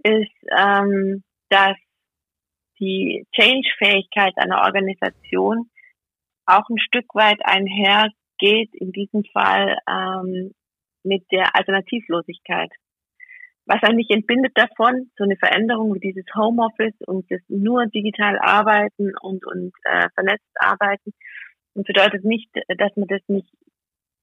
ist, 0.04 0.36
ähm, 0.54 1.24
dass 1.48 1.78
die 2.78 3.26
Change-Fähigkeit 3.34 4.34
einer 4.36 4.64
Organisation 4.66 5.70
auch 6.46 6.68
ein 6.68 6.80
Stück 6.80 7.16
weit 7.16 7.40
einhergeht, 7.46 8.72
in 8.74 8.92
diesem 8.92 9.24
Fall 9.32 9.78
ähm, 9.90 10.52
mit 11.04 11.24
der 11.32 11.56
Alternativlosigkeit. 11.56 12.72
Was 13.66 13.84
eigentlich 13.84 14.10
entbindet 14.10 14.54
davon, 14.56 15.12
so 15.18 15.24
eine 15.24 15.38
Veränderung 15.38 15.94
wie 15.94 16.00
dieses 16.00 16.26
Homeoffice 16.36 17.00
und 17.06 17.30
das 17.30 17.42
nur 17.48 17.86
digital 17.88 18.40
arbeiten 18.40 19.14
und, 19.22 19.46
und 19.46 19.72
äh, 19.84 20.10
vernetzt 20.16 20.50
arbeiten 20.56 21.14
und 21.74 21.86
bedeutet 21.86 22.26
nicht, 22.26 22.50
dass 22.68 22.96
man 22.96 23.08
das 23.08 23.22
nicht 23.28 23.50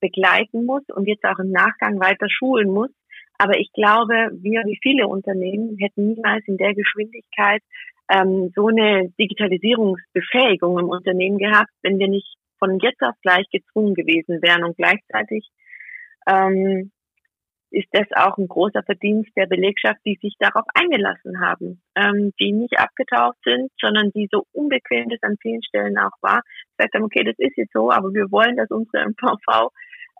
begleiten 0.00 0.64
muss 0.64 0.82
und 0.88 1.06
jetzt 1.06 1.24
auch 1.24 1.38
im 1.38 1.50
Nachgang 1.50 2.00
weiter 2.00 2.28
schulen 2.28 2.70
muss. 2.70 2.90
Aber 3.38 3.58
ich 3.58 3.72
glaube, 3.72 4.30
wir 4.32 4.62
wie 4.64 4.78
viele 4.82 5.06
Unternehmen 5.06 5.76
hätten 5.78 6.08
niemals 6.08 6.42
in 6.46 6.56
der 6.56 6.74
Geschwindigkeit 6.74 7.62
ähm, 8.10 8.50
so 8.54 8.68
eine 8.68 9.10
Digitalisierungsbefähigung 9.18 10.78
im 10.78 10.88
Unternehmen 10.88 11.38
gehabt, 11.38 11.70
wenn 11.82 11.98
wir 11.98 12.08
nicht 12.08 12.36
von 12.58 12.78
jetzt 12.80 13.00
auf 13.02 13.14
gleich 13.22 13.46
gezwungen 13.50 13.94
gewesen 13.94 14.42
wären. 14.42 14.64
Und 14.64 14.76
gleichzeitig 14.76 15.48
ähm, 16.26 16.90
ist 17.70 17.88
das 17.92 18.06
auch 18.14 18.38
ein 18.38 18.48
großer 18.48 18.82
Verdienst 18.82 19.30
der 19.36 19.46
Belegschaft, 19.46 20.00
die 20.04 20.18
sich 20.20 20.34
darauf 20.38 20.64
eingelassen 20.74 21.40
haben, 21.40 21.82
ähm, 21.94 22.32
die 22.40 22.52
nicht 22.52 22.78
abgetaucht 22.78 23.36
sind, 23.44 23.70
sondern 23.80 24.10
die 24.12 24.28
so 24.30 24.44
unbequem 24.52 25.08
das 25.08 25.22
an 25.22 25.36
vielen 25.40 25.62
Stellen 25.62 25.98
auch 25.98 26.16
war, 26.22 26.42
gesagt 26.76 26.94
haben, 26.94 27.04
okay, 27.04 27.24
das 27.24 27.36
ist 27.38 27.56
jetzt 27.56 27.72
so, 27.72 27.90
aber 27.90 28.12
wir 28.14 28.30
wollen, 28.30 28.56
dass 28.56 28.70
unsere 28.70 29.04
MVV 29.08 29.70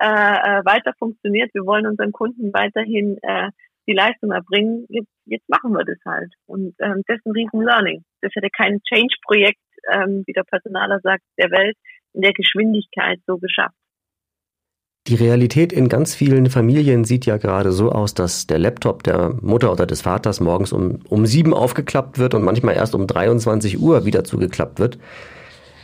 äh, 0.01 0.07
äh, 0.07 0.65
weiter 0.65 0.93
funktioniert, 0.99 1.53
wir 1.55 1.67
wollen 1.67 1.87
unseren 1.87 2.13
Kunden 2.13 2.53
weiterhin 2.53 3.19
äh, 3.23 3.51
die 3.89 3.95
Leistung 3.95 4.31
erbringen, 4.31 4.85
jetzt, 4.91 5.11
jetzt 5.25 5.49
machen 5.49 5.73
wir 5.73 5.85
das 5.85 5.99
halt. 6.05 6.33
Und 6.47 6.75
ähm, 6.79 7.03
das 7.07 7.17
ist 7.17 7.27
ein 7.27 7.33
riesen 7.33 7.63
Learning. 7.63 8.05
Das 8.21 8.33
hätte 8.35 8.51
kein 8.51 8.81
Change-Projekt, 8.83 9.63
ähm, 9.91 10.25
wie 10.27 10.35
der 10.35 10.45
Personaler 10.45 11.01
sagt, 11.01 11.23
der 11.39 11.51
Welt 11.51 11.77
in 12.13 12.21
der 12.21 12.33
Geschwindigkeit 12.33 13.19
so 13.27 13.39
geschafft. 13.39 13.75
Die 15.09 15.15
Realität 15.15 15.73
in 15.73 15.89
ganz 15.89 16.15
vielen 16.15 16.51
Familien 16.51 17.05
sieht 17.05 17.25
ja 17.25 17.39
gerade 17.39 17.73
so 17.73 17.91
aus, 17.91 18.13
dass 18.13 18.47
der 18.47 18.59
Laptop 18.59 19.03
der 19.05 19.31
Mutter 19.41 19.73
oder 19.73 19.87
des 19.87 20.03
Vaters 20.03 20.39
morgens 20.39 20.71
um, 20.71 21.01
um 21.09 21.25
sieben 21.25 21.55
aufgeklappt 21.55 22.19
wird 22.19 22.35
und 22.35 22.43
manchmal 22.43 22.75
erst 22.75 22.95
um 22.95 23.07
23 23.07 23.81
Uhr 23.81 24.05
wieder 24.05 24.25
zugeklappt 24.25 24.79
wird. 24.79 24.99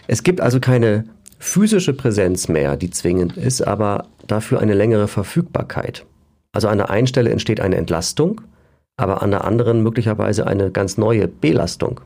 Es 0.08 0.24
gibt 0.24 0.42
also 0.42 0.60
keine 0.60 1.06
physische 1.38 1.94
Präsenz 1.94 2.48
mehr, 2.48 2.76
die 2.76 2.90
zwingend 2.90 3.38
ist, 3.38 3.62
aber 3.62 4.08
dafür 4.26 4.60
eine 4.60 4.74
längere 4.74 5.08
Verfügbarkeit. 5.08 6.04
Also 6.52 6.68
an 6.68 6.76
der 6.76 6.90
einen 6.90 7.06
Stelle 7.06 7.30
entsteht 7.30 7.62
eine 7.62 7.76
Entlastung, 7.76 8.42
aber 8.98 9.22
an 9.22 9.30
der 9.30 9.44
anderen 9.44 9.82
möglicherweise 9.82 10.46
eine 10.46 10.70
ganz 10.70 10.98
neue 10.98 11.28
Belastung. 11.28 12.02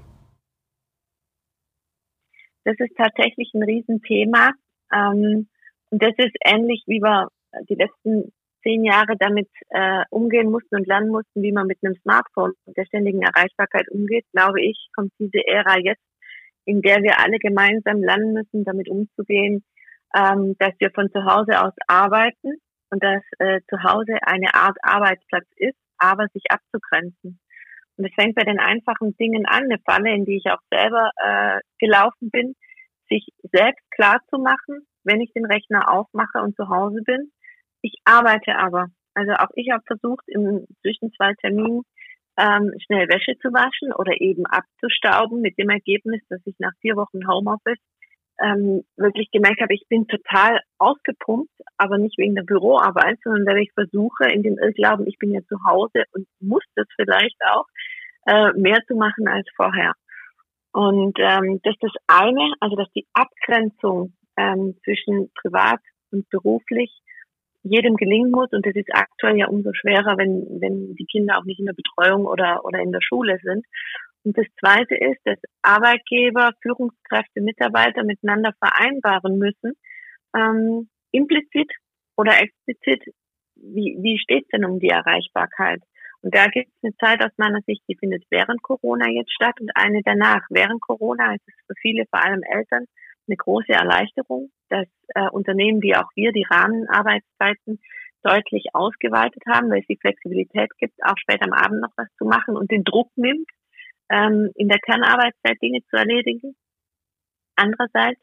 Das 2.62 2.76
ist 2.78 2.96
tatsächlich 2.96 3.50
ein 3.54 3.64
Riesenthema. 3.64 4.52
Ähm, 4.94 5.48
das 5.90 6.12
ist 6.18 6.36
ähnlich, 6.44 6.82
wie 6.86 7.00
wir 7.00 7.28
die 7.68 7.74
letzten 7.74 8.32
zehn 8.62 8.84
Jahre 8.84 9.16
damit 9.18 9.48
äh, 9.70 10.04
umgehen 10.10 10.50
mussten 10.50 10.76
und 10.76 10.86
lernen 10.86 11.10
mussten, 11.10 11.42
wie 11.42 11.52
man 11.52 11.66
mit 11.66 11.78
einem 11.82 11.94
Smartphone 12.02 12.52
und 12.64 12.76
der 12.76 12.84
ständigen 12.86 13.22
Erreichbarkeit 13.22 13.88
umgeht, 13.90 14.24
glaube 14.32 14.60
ich, 14.60 14.88
kommt 14.94 15.12
diese 15.18 15.44
Ära 15.46 15.78
jetzt, 15.78 16.02
in 16.64 16.82
der 16.82 17.02
wir 17.02 17.18
alle 17.18 17.38
gemeinsam 17.38 18.02
lernen 18.02 18.32
müssen, 18.32 18.64
damit 18.64 18.88
umzugehen, 18.90 19.64
ähm, 20.14 20.56
dass 20.58 20.72
wir 20.78 20.90
von 20.90 21.10
zu 21.10 21.24
Hause 21.24 21.62
aus 21.62 21.72
arbeiten 21.86 22.58
und 22.90 23.02
dass 23.02 23.22
äh, 23.38 23.60
zu 23.68 23.82
Hause 23.82 24.18
eine 24.22 24.54
Art 24.54 24.76
Arbeitsplatz 24.82 25.46
ist, 25.56 25.78
aber 25.98 26.26
sich 26.28 26.44
abzugrenzen. 26.50 27.40
Und 27.96 28.04
es 28.04 28.14
fängt 28.14 28.34
bei 28.34 28.44
den 28.44 28.60
einfachen 28.60 29.16
Dingen 29.16 29.44
an, 29.46 29.64
eine 29.64 29.78
Falle, 29.84 30.14
in 30.14 30.24
die 30.24 30.36
ich 30.36 30.50
auch 30.50 30.60
selber 30.70 31.10
äh, 31.16 31.60
gelaufen 31.78 32.30
bin, 32.30 32.54
sich 33.08 33.26
selbst 33.42 33.84
klar 33.90 34.20
zu 34.30 34.38
machen, 34.38 34.86
wenn 35.04 35.20
ich 35.20 35.32
den 35.32 35.46
Rechner 35.46 35.90
aufmache 35.92 36.40
und 36.42 36.56
zu 36.56 36.68
Hause 36.68 37.00
bin. 37.04 37.30
Ich 37.82 37.94
arbeite 38.04 38.56
aber. 38.56 38.88
Also 39.14 39.32
auch 39.32 39.50
ich 39.54 39.70
habe 39.70 39.82
versucht, 39.86 40.24
im, 40.28 40.66
zwischen 40.82 41.12
zwei 41.12 41.32
Terminen 41.40 41.82
ähm, 42.38 42.72
schnell 42.86 43.08
Wäsche 43.08 43.36
zu 43.40 43.52
waschen 43.52 43.92
oder 43.92 44.20
eben 44.20 44.46
abzustauben, 44.46 45.40
mit 45.40 45.58
dem 45.58 45.70
Ergebnis, 45.70 46.22
dass 46.28 46.40
ich 46.44 46.54
nach 46.58 46.72
vier 46.80 46.96
Wochen 46.96 47.26
Homeoffice 47.26 47.80
ähm, 48.40 48.84
wirklich 48.96 49.30
gemerkt 49.32 49.60
habe, 49.60 49.74
ich 49.74 49.84
bin 49.88 50.06
total 50.06 50.60
ausgepumpt, 50.78 51.50
aber 51.76 51.98
nicht 51.98 52.16
wegen 52.18 52.34
der 52.34 52.44
Büroarbeit, 52.44 53.18
sondern 53.24 53.46
weil 53.46 53.62
ich 53.62 53.72
versuche, 53.72 54.26
in 54.26 54.42
dem 54.42 54.58
Irrglauben, 54.58 55.06
ich 55.06 55.18
bin 55.18 55.32
ja 55.32 55.40
zu 55.48 55.56
Hause 55.66 56.04
und 56.12 56.26
muss 56.40 56.62
das 56.76 56.86
vielleicht 56.94 57.36
auch, 57.52 57.66
äh, 58.26 58.52
mehr 58.52 58.78
zu 58.86 58.94
machen 58.94 59.26
als 59.26 59.46
vorher. 59.56 59.94
Und 60.72 61.18
ähm, 61.18 61.60
das 61.64 61.74
ist 61.74 61.82
das 61.82 61.92
eine, 62.06 62.52
also 62.60 62.76
dass 62.76 62.90
die 62.92 63.06
Abgrenzung 63.12 64.12
ähm, 64.38 64.76
zwischen 64.84 65.30
privat 65.34 65.80
und 66.10 66.28
beruflich 66.30 66.90
jedem 67.62 67.96
gelingen 67.96 68.30
muss. 68.30 68.50
Und 68.52 68.64
das 68.64 68.74
ist 68.74 68.88
aktuell 68.92 69.36
ja 69.36 69.48
umso 69.48 69.72
schwerer, 69.72 70.16
wenn, 70.16 70.60
wenn 70.60 70.94
die 70.94 71.06
Kinder 71.06 71.38
auch 71.38 71.44
nicht 71.44 71.58
in 71.58 71.66
der 71.66 71.74
Betreuung 71.74 72.26
oder, 72.26 72.64
oder 72.64 72.78
in 72.80 72.92
der 72.92 73.02
Schule 73.02 73.38
sind. 73.42 73.66
Und 74.24 74.36
das 74.36 74.46
Zweite 74.58 74.94
ist, 74.94 75.20
dass 75.24 75.38
Arbeitgeber, 75.62 76.50
Führungskräfte, 76.62 77.40
Mitarbeiter 77.40 78.04
miteinander 78.04 78.52
vereinbaren 78.58 79.38
müssen, 79.38 79.74
ähm, 80.36 80.88
implizit 81.12 81.70
oder 82.16 82.40
explizit, 82.40 83.02
wie, 83.56 83.96
wie 84.00 84.18
steht 84.18 84.46
denn 84.52 84.64
um 84.64 84.78
die 84.78 84.90
Erreichbarkeit? 84.90 85.82
Und 86.20 86.34
da 86.34 86.46
gibt 86.48 86.68
es 86.68 86.74
eine 86.82 86.96
Zeit 86.96 87.24
aus 87.24 87.32
meiner 87.36 87.60
Sicht, 87.62 87.82
die 87.88 87.96
findet 87.96 88.24
während 88.30 88.62
Corona 88.62 89.08
jetzt 89.08 89.32
statt 89.32 89.54
und 89.60 89.70
eine 89.74 90.02
danach. 90.04 90.42
Während 90.50 90.80
Corona 90.80 91.34
ist 91.34 91.46
es 91.46 91.54
für 91.66 91.74
viele, 91.80 92.04
vor 92.10 92.24
allem 92.24 92.42
Eltern, 92.42 92.86
eine 93.28 93.36
große 93.36 93.72
Erleichterung, 93.72 94.50
dass 94.68 94.86
äh, 95.14 95.28
Unternehmen 95.30 95.82
wie 95.82 95.96
auch 95.96 96.10
wir 96.14 96.32
die 96.32 96.46
Rahmenarbeitszeiten 96.48 97.80
deutlich 98.22 98.66
ausgeweitet 98.74 99.42
haben, 99.46 99.70
weil 99.70 99.80
es 99.80 99.86
die 99.86 99.98
Flexibilität 100.00 100.70
gibt, 100.78 100.94
auch 101.04 101.16
später 101.16 101.44
am 101.44 101.52
Abend 101.52 101.80
noch 101.80 101.92
was 101.96 102.08
zu 102.18 102.24
machen 102.24 102.56
und 102.56 102.70
den 102.70 102.84
Druck 102.84 103.10
nimmt, 103.16 103.48
ähm, 104.10 104.50
in 104.54 104.68
der 104.68 104.78
Kernarbeitszeit 104.78 105.60
Dinge 105.62 105.80
zu 105.88 105.96
erledigen. 105.96 106.56
Andererseits 107.56 108.20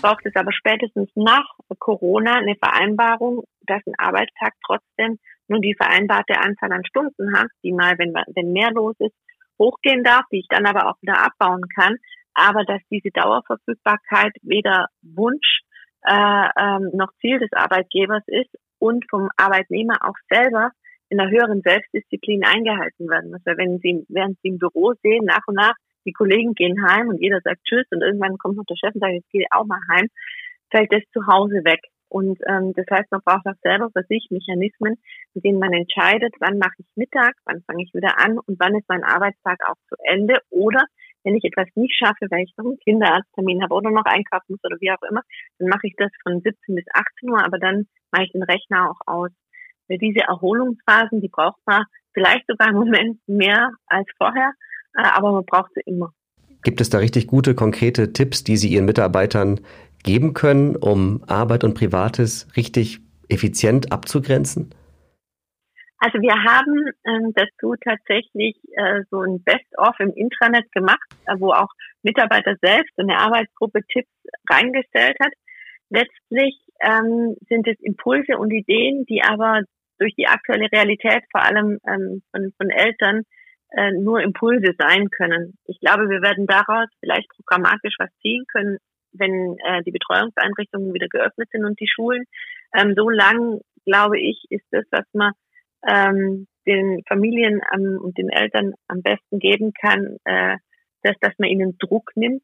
braucht 0.00 0.24
es 0.26 0.34
aber 0.36 0.52
spätestens 0.52 1.10
nach 1.14 1.46
Corona 1.78 2.38
eine 2.38 2.56
Vereinbarung, 2.56 3.44
dass 3.66 3.86
ein 3.86 3.94
Arbeitstag 3.98 4.54
trotzdem 4.66 5.18
nur 5.48 5.60
die 5.60 5.74
vereinbarte 5.74 6.38
Anzahl 6.38 6.72
an 6.72 6.84
Stunden 6.84 7.36
hat, 7.36 7.48
die 7.62 7.72
mal, 7.72 7.98
wenn, 7.98 8.12
wenn 8.12 8.52
mehr 8.52 8.70
los 8.72 8.96
ist, 8.98 9.14
hochgehen 9.58 10.02
darf, 10.02 10.24
die 10.32 10.40
ich 10.40 10.48
dann 10.48 10.66
aber 10.66 10.88
auch 10.88 11.00
wieder 11.02 11.22
abbauen 11.24 11.62
kann, 11.74 11.96
aber 12.34 12.64
dass 12.64 12.80
diese 12.90 13.10
Dauerverfügbarkeit 13.10 14.32
weder 14.42 14.86
Wunsch 15.02 15.60
äh, 16.06 16.48
ähm, 16.58 16.90
noch 16.94 17.12
Ziel 17.20 17.38
des 17.38 17.52
Arbeitgebers 17.52 18.22
ist 18.26 18.50
und 18.78 19.04
vom 19.08 19.28
Arbeitnehmer 19.36 19.98
auch 20.02 20.16
selber 20.30 20.70
in 21.08 21.20
einer 21.20 21.30
höheren 21.30 21.60
Selbstdisziplin 21.62 22.42
eingehalten 22.44 23.08
werden 23.08 23.30
muss. 23.30 23.42
Weil 23.44 23.58
wenn 23.58 23.78
Sie, 23.78 24.04
während 24.08 24.38
Sie 24.42 24.48
im 24.48 24.58
Büro 24.58 24.94
sehen, 25.02 25.24
nach 25.26 25.46
und 25.46 25.56
nach, 25.56 25.74
die 26.04 26.12
Kollegen 26.12 26.54
gehen 26.54 26.84
heim 26.88 27.08
und 27.08 27.20
jeder 27.20 27.40
sagt 27.44 27.64
Tschüss 27.64 27.86
und 27.90 28.02
irgendwann 28.02 28.38
kommt 28.38 28.56
noch 28.56 28.64
der 28.64 28.76
Chef 28.76 28.94
und 28.94 29.00
sagt, 29.00 29.12
jetzt 29.12 29.30
gehe 29.30 29.42
ich 29.42 29.52
auch 29.52 29.64
mal 29.64 29.80
heim, 29.90 30.08
fällt 30.70 30.92
das 30.92 31.02
zu 31.12 31.26
Hause 31.26 31.64
weg. 31.64 31.80
Und 32.08 32.38
ähm, 32.46 32.72
das 32.74 32.86
heißt, 32.90 33.10
man 33.10 33.22
braucht 33.24 33.46
auch 33.46 33.60
selber 33.62 33.88
für 33.92 34.04
sich 34.08 34.26
Mechanismen, 34.30 34.96
mit 35.32 35.44
denen 35.44 35.58
man 35.58 35.72
entscheidet, 35.72 36.34
wann 36.40 36.58
mache 36.58 36.74
ich 36.78 36.86
Mittag, 36.94 37.34
wann 37.44 37.62
fange 37.66 37.84
ich 37.84 37.94
wieder 37.94 38.18
an 38.18 38.38
und 38.38 38.58
wann 38.58 38.74
ist 38.74 38.88
mein 38.88 39.04
Arbeitstag 39.04 39.60
auch 39.66 39.76
zu 39.88 39.96
Ende. 40.04 40.38
Oder 40.50 40.84
wenn 41.24 41.36
ich 41.36 41.44
etwas 41.44 41.68
nicht 41.74 41.94
schaffe, 41.96 42.26
weil 42.30 42.44
ich 42.44 42.54
noch 42.56 42.64
einen 42.64 42.78
Kinderarzttermin 42.78 43.62
habe 43.62 43.74
oder 43.74 43.90
noch 43.90 44.04
einkaufen 44.04 44.46
muss 44.48 44.64
oder 44.64 44.76
wie 44.80 44.90
auch 44.90 45.02
immer, 45.08 45.22
dann 45.58 45.68
mache 45.68 45.86
ich 45.86 45.94
das 45.96 46.10
von 46.22 46.40
17 46.40 46.74
bis 46.74 46.84
18 46.92 47.30
Uhr, 47.30 47.44
aber 47.44 47.58
dann 47.58 47.86
mache 48.10 48.24
ich 48.24 48.32
den 48.32 48.42
Rechner 48.42 48.90
auch 48.90 49.00
aus. 49.06 49.30
Weil 49.88 49.98
diese 49.98 50.20
Erholungsphasen, 50.20 51.20
die 51.20 51.28
braucht 51.28 51.60
man 51.66 51.84
vielleicht 52.12 52.46
sogar 52.46 52.68
im 52.68 52.76
Moment 52.76 53.18
mehr 53.26 53.70
als 53.86 54.06
vorher, 54.16 54.52
äh, 54.96 55.02
aber 55.02 55.32
man 55.32 55.44
braucht 55.44 55.72
sie 55.74 55.82
immer. 55.86 56.12
Gibt 56.62 56.80
es 56.80 56.90
da 56.90 56.98
richtig 56.98 57.26
gute, 57.26 57.54
konkrete 57.54 58.12
Tipps, 58.12 58.44
die 58.44 58.56
Sie 58.56 58.68
Ihren 58.68 58.84
Mitarbeitern 58.84 59.60
geben 60.04 60.32
können, 60.32 60.76
um 60.76 61.22
Arbeit 61.26 61.64
und 61.64 61.74
Privates 61.74 62.46
richtig 62.56 63.00
effizient 63.28 63.90
abzugrenzen? 63.90 64.72
Also 66.04 66.20
wir 66.20 66.34
haben 66.34 66.90
ähm, 67.06 67.32
dazu 67.32 67.76
tatsächlich 67.76 68.56
äh, 68.74 69.04
so 69.08 69.20
ein 69.20 69.40
Best-of 69.44 69.94
im 70.00 70.12
Intranet 70.14 70.66
gemacht, 70.72 71.06
äh, 71.26 71.36
wo 71.38 71.52
auch 71.52 71.68
Mitarbeiter 72.02 72.56
selbst 72.60 72.90
und 72.98 73.08
eine 73.08 73.20
Arbeitsgruppe 73.20 73.82
Tipps 73.86 74.10
reingestellt 74.50 75.16
hat. 75.20 75.32
Letztlich 75.90 76.58
ähm, 76.80 77.36
sind 77.48 77.68
es 77.68 77.78
Impulse 77.78 78.36
und 78.36 78.50
Ideen, 78.50 79.06
die 79.06 79.22
aber 79.22 79.62
durch 80.00 80.12
die 80.16 80.26
aktuelle 80.26 80.66
Realität 80.72 81.22
vor 81.30 81.44
allem 81.44 81.78
ähm, 81.86 82.22
von, 82.32 82.52
von 82.56 82.70
Eltern 82.70 83.22
äh, 83.70 83.92
nur 83.92 84.22
Impulse 84.22 84.74
sein 84.76 85.08
können. 85.08 85.56
Ich 85.66 85.78
glaube, 85.78 86.08
wir 86.08 86.20
werden 86.20 86.48
daraus 86.48 86.88
vielleicht 86.98 87.28
programmatisch 87.28 87.94
was 88.00 88.10
ziehen 88.22 88.44
können, 88.50 88.78
wenn 89.12 89.56
äh, 89.64 89.84
die 89.84 89.92
Betreuungseinrichtungen 89.92 90.94
wieder 90.94 91.06
geöffnet 91.06 91.48
sind 91.52 91.64
und 91.64 91.78
die 91.78 91.88
Schulen. 91.88 92.24
Ähm, 92.74 92.94
so 92.96 93.08
lang, 93.08 93.60
glaube 93.86 94.18
ich, 94.18 94.46
ist 94.50 94.66
das, 94.72 94.84
was 94.90 95.06
man 95.12 95.32
ähm, 95.86 96.46
den 96.66 97.02
Familien 97.08 97.60
ähm, 97.74 97.98
und 98.02 98.16
den 98.18 98.28
Eltern 98.28 98.74
am 98.88 99.02
besten 99.02 99.38
geben 99.38 99.72
kann, 99.72 100.16
äh, 100.24 100.56
dass, 101.02 101.16
dass 101.20 101.32
man 101.38 101.48
ihnen 101.48 101.76
Druck 101.78 102.12
nimmt 102.14 102.42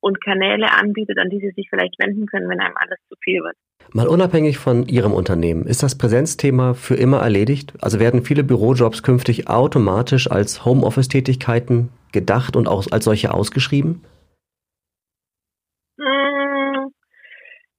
und 0.00 0.22
Kanäle 0.22 0.72
anbietet, 0.72 1.18
an 1.18 1.30
die 1.30 1.40
sie 1.40 1.50
sich 1.50 1.68
vielleicht 1.70 1.98
wenden 1.98 2.26
können, 2.26 2.48
wenn 2.48 2.60
einem 2.60 2.76
alles 2.76 2.98
zu 3.08 3.14
viel 3.22 3.42
wird. 3.42 3.56
Mal 3.92 4.08
unabhängig 4.08 4.58
von 4.58 4.86
Ihrem 4.86 5.12
Unternehmen, 5.12 5.66
ist 5.66 5.82
das 5.82 5.98
Präsenzthema 5.98 6.74
für 6.74 6.94
immer 6.94 7.20
erledigt? 7.20 7.74
Also 7.80 8.00
werden 8.00 8.22
viele 8.22 8.44
Bürojobs 8.44 9.02
künftig 9.02 9.48
automatisch 9.48 10.30
als 10.30 10.64
Homeoffice-Tätigkeiten 10.64 11.90
gedacht 12.12 12.56
und 12.56 12.68
auch 12.68 12.84
als 12.90 13.04
solche 13.04 13.34
ausgeschrieben? 13.34 14.04
Hm, 15.98 16.92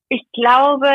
ich 0.10 0.26
glaube 0.34 0.90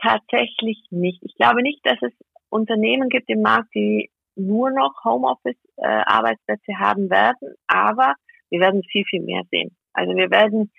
tatsächlich 0.00 0.78
nicht. 0.90 1.22
Ich 1.22 1.34
glaube 1.36 1.62
nicht, 1.62 1.80
dass 1.84 1.98
es 2.02 2.12
Unternehmen 2.54 3.08
gibt 3.08 3.28
im 3.28 3.42
Markt, 3.42 3.74
die 3.74 4.10
nur 4.36 4.70
noch 4.70 4.94
Homeoffice-Arbeitsplätze 5.04 6.72
äh, 6.72 6.76
haben 6.76 7.10
werden, 7.10 7.54
aber 7.66 8.14
wir 8.50 8.60
werden 8.60 8.82
viel, 8.84 9.04
viel 9.04 9.22
mehr 9.22 9.42
sehen. 9.50 9.76
Also 9.92 10.14
wir 10.14 10.30
werden, 10.30 10.70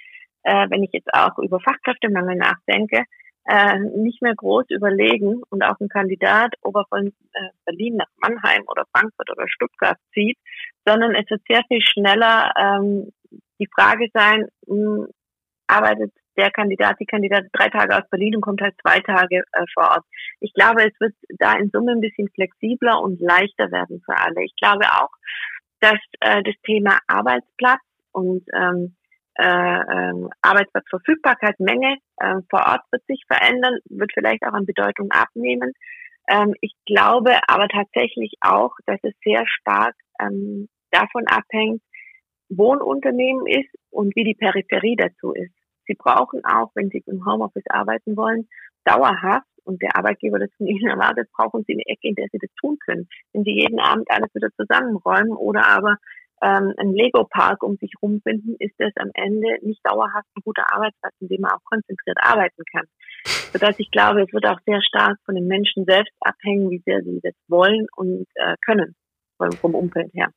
äh, 0.44 0.70
wenn 0.70 0.84
ich 0.84 0.92
jetzt 0.94 1.14
auch 1.14 1.38
über 1.38 1.60
Fachkräftemangel 1.60 2.38
nachdenke, 2.38 3.04
äh, 3.48 3.80
nicht 3.80 4.22
mehr 4.22 4.36
groß 4.36 4.66
überlegen 4.70 5.42
und 5.50 5.64
auch 5.64 5.80
ein 5.80 5.90
Kandidat, 5.90 6.56
ob 6.62 6.76
er 6.78 6.86
von 6.90 7.08
äh, 7.08 7.50
Berlin 7.66 7.98
nach 7.98 8.08
Mannheim 8.22 8.64
oder 8.68 8.86
Frankfurt 8.92 9.30
oder 9.30 9.48
Stuttgart 9.48 9.98
zieht, 10.14 10.38
sondern 10.86 11.14
es 11.14 11.30
wird 11.30 11.42
sehr 11.48 11.62
viel 11.68 11.82
schneller 11.82 12.54
ähm, 12.58 13.12
die 13.60 13.70
Frage 13.74 14.08
sein, 14.14 14.48
mh, 14.68 14.76
hm, 14.76 15.08
arbeitet 15.68 16.14
der 16.38 16.52
Kandidat, 16.52 16.98
die 17.00 17.06
Kandidat 17.06 17.46
drei 17.54 17.70
Tage 17.70 17.96
aus 17.98 18.10
Berlin 18.10 18.36
und 18.36 18.42
kommt 18.42 18.62
halt 18.62 18.76
zwei 18.82 19.00
Tage 19.00 19.44
äh, 19.52 19.66
vor 19.74 19.90
Ort. 19.92 20.06
Ich 20.40 20.54
glaube, 20.54 20.84
es 20.84 21.00
wird 21.00 21.14
da 21.40 21.54
in 21.54 21.70
Summe 21.72 21.94
ein 21.94 22.02
bisschen 22.02 22.30
flexibler 22.30 23.02
und 23.02 23.20
leichter 23.22 23.72
werden 23.72 24.02
für 24.06 24.18
alle. 24.18 24.44
Ich 24.44 24.56
glaube 24.56 24.86
auch, 24.86 25.12
dass 25.80 26.00
äh, 26.20 26.44
das 26.44 26.56
Thema 26.64 27.00
Arbeitsplatz 27.08 27.82
und 28.12 28.44
ähm, 28.54 28.96
äh, 29.38 29.44
äh, 29.44 30.30
Arbeitsplatzverfügbarkeit, 30.42 31.60
Menge 31.60 31.98
äh, 32.18 32.36
vor 32.50 32.66
Ort 32.68 32.84
wird 32.92 33.04
sich 33.08 33.22
verändern, 33.28 33.78
wird 33.90 34.12
vielleicht 34.14 34.44
auch 34.44 34.54
an 34.54 34.66
Bedeutung 34.66 35.12
abnehmen. 35.12 35.74
Ähm, 36.30 36.54
ich 36.62 36.74
glaube 36.86 37.38
aber 37.48 37.68
tatsächlich 37.68 38.34
auch, 38.40 38.72
dass 38.86 39.00
es 39.04 39.14
sehr 39.24 39.46
stark 39.48 39.96
ähm, 40.22 40.70
davon 40.92 41.28
abhängt, 41.28 41.82
wo 42.50 42.74
ein 42.74 42.82
Unternehmen 42.82 43.46
ist 43.46 43.70
und 43.90 44.16
wie 44.16 44.24
die 44.24 44.36
Peripherie 44.36 44.96
dazu 44.96 45.34
ist. 45.34 45.54
Sie 45.88 45.96
brauchen 45.96 46.44
auch, 46.46 46.72
wenn 46.76 46.90
Sie 46.90 47.04
im 47.06 47.26
Homeoffice 47.26 47.68
arbeiten 47.70 48.16
wollen, 48.16 48.48
dauerhaft 48.86 49.48
und 49.64 49.82
der 49.82 49.96
Arbeitgeber 49.96 50.40
das 50.40 50.50
von 50.58 50.68
Ihnen 50.68 50.90
erwartet, 50.90 51.30
brauchen 51.34 51.64
Sie 51.68 51.74
eine 51.74 51.86
Ecke, 51.86 52.08
in 52.08 52.16
der 52.16 52.28
Sie 52.32 52.40
das 52.40 52.52
tun 52.60 52.78
können. 52.86 53.08
Wenn 53.34 53.44
Sie 53.44 53.52
jeden 53.52 53.80
Abend 53.80 54.10
alles 54.10 54.34
wieder 54.34 54.50
zusammenräumen 54.56 55.36
oder 55.36 55.66
aber 55.68 55.98
ähm, 56.42 56.74
einen 56.78 56.94
Lego-Park 56.94 57.64
um 57.64 57.78
sich 57.78 57.92
rumfinden, 58.02 58.56
ist 58.60 58.76
das 58.78 58.92
am 58.98 59.10
Ende 59.14 59.58
nicht 59.62 59.80
dauerhaft 59.84 60.28
ein 60.36 60.42
guter 60.44 60.72
Arbeitsplatz, 60.72 61.14
in 61.20 61.30
dem 61.30 61.42
man 61.42 61.52
auch 61.52 61.64
konzentriert 61.64 62.18
arbeiten 62.22 62.64
kann. 62.72 62.86
Sodass 63.26 63.80
ich 63.80 63.90
glaube, 63.90 64.24
es 64.24 64.34
wird 64.34 64.46
auch 64.46 64.60
sehr 64.66 64.82
stark 64.82 65.18
von 65.26 65.36
den 65.36 65.48
Menschen 65.48 65.86
selbst 65.86 66.14
abhängen, 66.20 66.70
wie 66.70 66.84
sehr 66.86 67.02
sie 67.04 67.20
das 67.24 67.34
wollen 67.48 67.88
und 67.96 68.28
äh, 68.36 68.56
können 68.66 68.96
vom, 69.38 69.52
vom 69.54 69.76
Umfeld 69.76 70.14
her. 70.14 70.30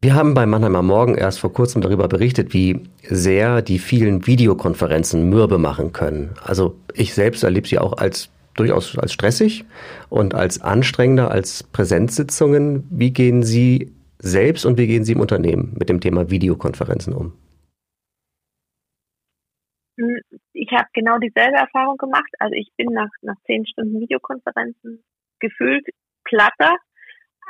Wir 0.00 0.14
haben 0.14 0.32
bei 0.32 0.46
Mannheimer 0.46 0.82
Morgen 0.82 1.16
erst 1.16 1.40
vor 1.40 1.52
kurzem 1.52 1.82
darüber 1.82 2.06
berichtet, 2.06 2.54
wie 2.54 2.84
sehr 3.02 3.62
die 3.62 3.80
vielen 3.80 4.28
Videokonferenzen 4.28 5.28
mürbe 5.28 5.58
machen 5.58 5.92
können. 5.92 6.36
Also 6.40 6.76
ich 6.94 7.14
selbst 7.14 7.42
erlebe 7.42 7.66
sie 7.66 7.80
auch 7.80 7.94
als 7.94 8.30
durchaus 8.54 8.96
als 8.96 9.12
stressig 9.12 9.64
und 10.08 10.36
als 10.36 10.62
anstrengender 10.62 11.32
als 11.32 11.64
Präsenzsitzungen. 11.64 12.86
Wie 12.90 13.12
gehen 13.12 13.42
Sie 13.42 13.92
selbst 14.18 14.64
und 14.64 14.78
wie 14.78 14.86
gehen 14.86 15.02
Sie 15.02 15.14
im 15.14 15.20
Unternehmen 15.20 15.74
mit 15.76 15.88
dem 15.88 16.00
Thema 16.00 16.30
Videokonferenzen 16.30 17.12
um? 17.12 17.32
Hm, 19.98 20.20
ich 20.52 20.70
habe 20.70 20.86
genau 20.92 21.18
dieselbe 21.18 21.56
Erfahrung 21.56 21.96
gemacht. 21.96 22.30
Also 22.38 22.54
ich 22.54 22.70
bin 22.76 22.86
nach, 22.92 23.10
nach 23.22 23.36
zehn 23.46 23.66
Stunden 23.66 23.98
Videokonferenzen 23.98 25.02
gefühlt 25.40 25.88
platter, 26.22 26.76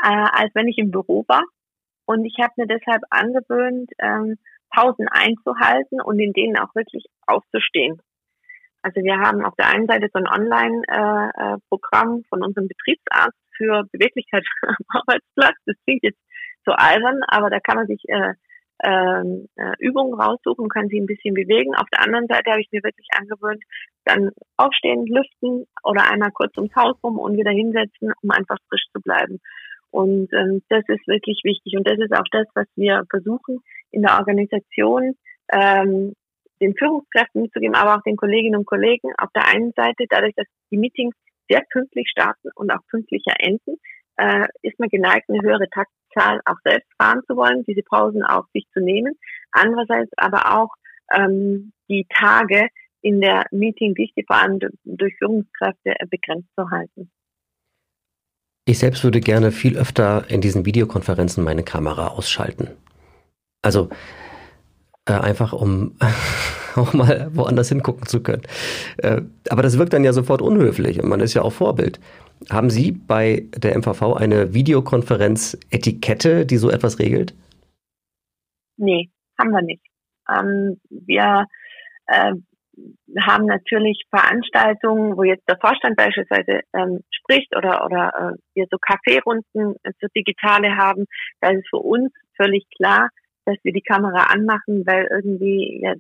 äh, 0.03 0.27
als 0.33 0.55
wenn 0.55 0.69
ich 0.69 0.79
im 0.79 0.91
Büro 0.91 1.27
war. 1.29 1.43
Und 2.09 2.25
ich 2.25 2.37
habe 2.41 2.55
mir 2.57 2.67
deshalb 2.67 3.03
angewöhnt, 3.11 3.91
ähm, 3.99 4.39
Pausen 4.71 5.09
einzuhalten 5.09 6.01
und 6.01 6.19
in 6.19 6.33
denen 6.33 6.57
auch 6.57 6.75
wirklich 6.75 7.05
aufzustehen. 7.27 8.01
Also 8.81 9.03
wir 9.03 9.19
haben 9.19 9.45
auf 9.45 9.55
der 9.57 9.69
einen 9.69 9.87
Seite 9.87 10.09
so 10.11 10.19
ein 10.19 10.27
Online-Programm 10.27 12.17
äh, 12.17 12.21
äh 12.21 12.29
von 12.31 12.43
unserem 12.43 12.67
Betriebsarzt 12.67 13.37
für 13.55 13.85
Beweglichkeit 13.93 14.43
am 14.63 14.77
Arbeitsplatz. 14.89 15.57
Das 15.67 15.77
klingt 15.85 16.03
jetzt 16.03 16.21
so 16.65 16.73
albern, 16.73 17.21
aber 17.27 17.51
da 17.51 17.61
kann 17.61 17.77
man 17.77 17.87
sich 17.87 18.03
äh, 18.09 18.33
ähm, 18.83 19.49
äh, 19.57 19.73
Übungen 19.79 20.19
raussuchen 20.19 20.71
kann 20.71 20.89
sich 20.89 21.01
ein 21.01 21.07
bisschen 21.07 21.35
bewegen. 21.35 21.75
Auf 21.75 21.91
der 21.93 22.05
anderen 22.05 22.27
Seite 22.27 22.53
habe 22.53 22.63
ich 22.63 22.71
mir 22.73 22.83
wirklich 22.85 23.09
angewöhnt, 23.13 23.63
dann 24.05 24.31
aufstehen, 24.57 25.05
lüften 25.05 25.67
oder 25.83 26.11
einmal 26.11 26.31
kurz 26.31 26.57
ums 26.57 26.75
Haus 26.75 26.97
rum 27.03 27.19
und 27.19 27.37
wieder 27.37 27.51
hinsetzen, 27.51 28.13
um 28.23 28.31
einfach 28.31 28.57
frisch 28.71 28.87
zu 28.95 29.03
bleiben. 29.03 29.41
Und 29.91 30.33
ähm, 30.33 30.63
das 30.69 30.85
ist 30.89 31.07
wirklich 31.07 31.41
wichtig. 31.45 31.75
Und 31.77 31.89
das 31.89 31.99
ist 31.99 32.13
auch 32.13 32.27
das, 32.31 32.47
was 32.55 32.67
wir 32.77 33.05
versuchen 33.11 33.61
in 33.91 34.03
der 34.03 34.19
Organisation 34.19 35.15
ähm, 35.53 36.15
den 36.61 36.75
Führungskräften 36.75 37.43
mitzugeben, 37.43 37.75
aber 37.75 37.97
auch 37.97 38.03
den 38.03 38.17
Kolleginnen 38.17 38.57
und 38.57 38.67
Kollegen. 38.67 39.13
Auf 39.19 39.31
der 39.35 39.47
einen 39.47 39.73
Seite, 39.77 40.05
dadurch, 40.09 40.35
dass 40.35 40.47
die 40.71 40.77
Meetings 40.77 41.15
sehr 41.49 41.63
pünktlich 41.73 42.09
starten 42.11 42.51
und 42.55 42.71
auch 42.71 42.85
pünktlicher 42.91 43.35
enden, 43.39 43.77
äh, 44.17 44.47
ist 44.63 44.79
man 44.79 44.89
geneigt, 44.89 45.29
eine 45.29 45.43
höhere 45.43 45.69
Taktzahl 45.71 46.41
auch 46.45 46.59
selbst 46.65 46.91
fahren 47.01 47.23
zu 47.27 47.37
wollen, 47.37 47.65
diese 47.65 47.83
Pausen 47.83 48.23
auf 48.23 48.47
sich 48.53 48.67
zu 48.73 48.81
nehmen. 48.81 49.15
Andererseits 49.53 50.11
aber 50.17 50.59
auch 50.59 50.71
ähm, 51.13 51.73
die 51.89 52.07
Tage 52.09 52.69
in 53.01 53.21
der 53.21 53.45
Meeting-Dichte 53.53 54.23
vor 54.27 54.37
allem 54.37 54.59
durch 54.85 55.15
Führungskräfte 55.19 55.95
begrenzt 56.11 56.49
zu 56.57 56.69
halten. 56.71 57.11
Ich 58.69 58.81
selbst 58.81 59.03
würde 59.03 59.21
gerne 59.21 59.51
viel 59.51 59.79
öfter 59.79 60.29
in 60.29 60.43
diesen 60.43 60.67
Videokonferenzen 60.67 61.43
meine 61.43 61.63
Kamera 61.63 62.09
ausschalten. 62.09 62.69
Also 63.63 63.89
äh, 65.07 65.15
einfach 65.15 65.55
um 65.55 65.97
auch 66.77 66.93
mal 66.93 67.31
woanders 67.33 67.71
hingucken 67.71 68.07
zu 68.07 68.23
können. 68.23 68.43
Äh, 68.99 69.23
aber 69.49 69.63
das 69.63 69.79
wirkt 69.79 69.95
dann 69.95 70.05
ja 70.05 70.13
sofort 70.13 70.43
unhöflich 70.43 71.03
und 71.03 71.09
man 71.09 71.21
ist 71.21 71.33
ja 71.33 71.41
auch 71.41 71.55
Vorbild. 71.55 71.99
Haben 72.51 72.69
Sie 72.69 72.93
bei 72.93 73.47
der 73.57 73.75
MVV 73.75 74.03
eine 74.13 74.53
Videokonferenz-Etikette, 74.53 76.45
die 76.45 76.59
so 76.59 76.69
etwas 76.69 76.99
regelt? 76.99 77.35
Nee, 78.77 79.09
haben 79.39 79.51
wir 79.51 79.63
nicht. 79.63 79.83
Ähm, 80.29 80.79
wir 80.91 81.47
äh, 82.07 82.35
haben 83.21 83.47
natürlich 83.47 84.05
Veranstaltungen, 84.11 85.17
wo 85.17 85.25
jetzt 85.25 85.49
der 85.49 85.59
Vorstand 85.59 85.97
beispielsweise 85.97 86.61
ähm, 86.75 87.01
spricht 87.11 87.55
oder, 87.57 87.85
oder 87.85 88.13
äh, 88.15 88.39
wir 88.55 88.67
so 88.71 88.79
Kaffeerunden 88.79 89.77
äh, 89.83 89.93
so 90.01 90.07
digitale 90.17 90.77
haben. 90.77 91.07
Da 91.41 91.51
ist 91.51 91.69
für 91.69 91.79
uns 91.79 92.13
völlig 92.37 92.67
klar, 92.77 93.09
dass 93.45 93.57
wir 93.63 93.73
die 93.73 93.83
Kamera 93.83 94.25
anmachen, 94.25 94.87
weil 94.87 95.09
irgendwie 95.11 95.81
ja 95.83 95.95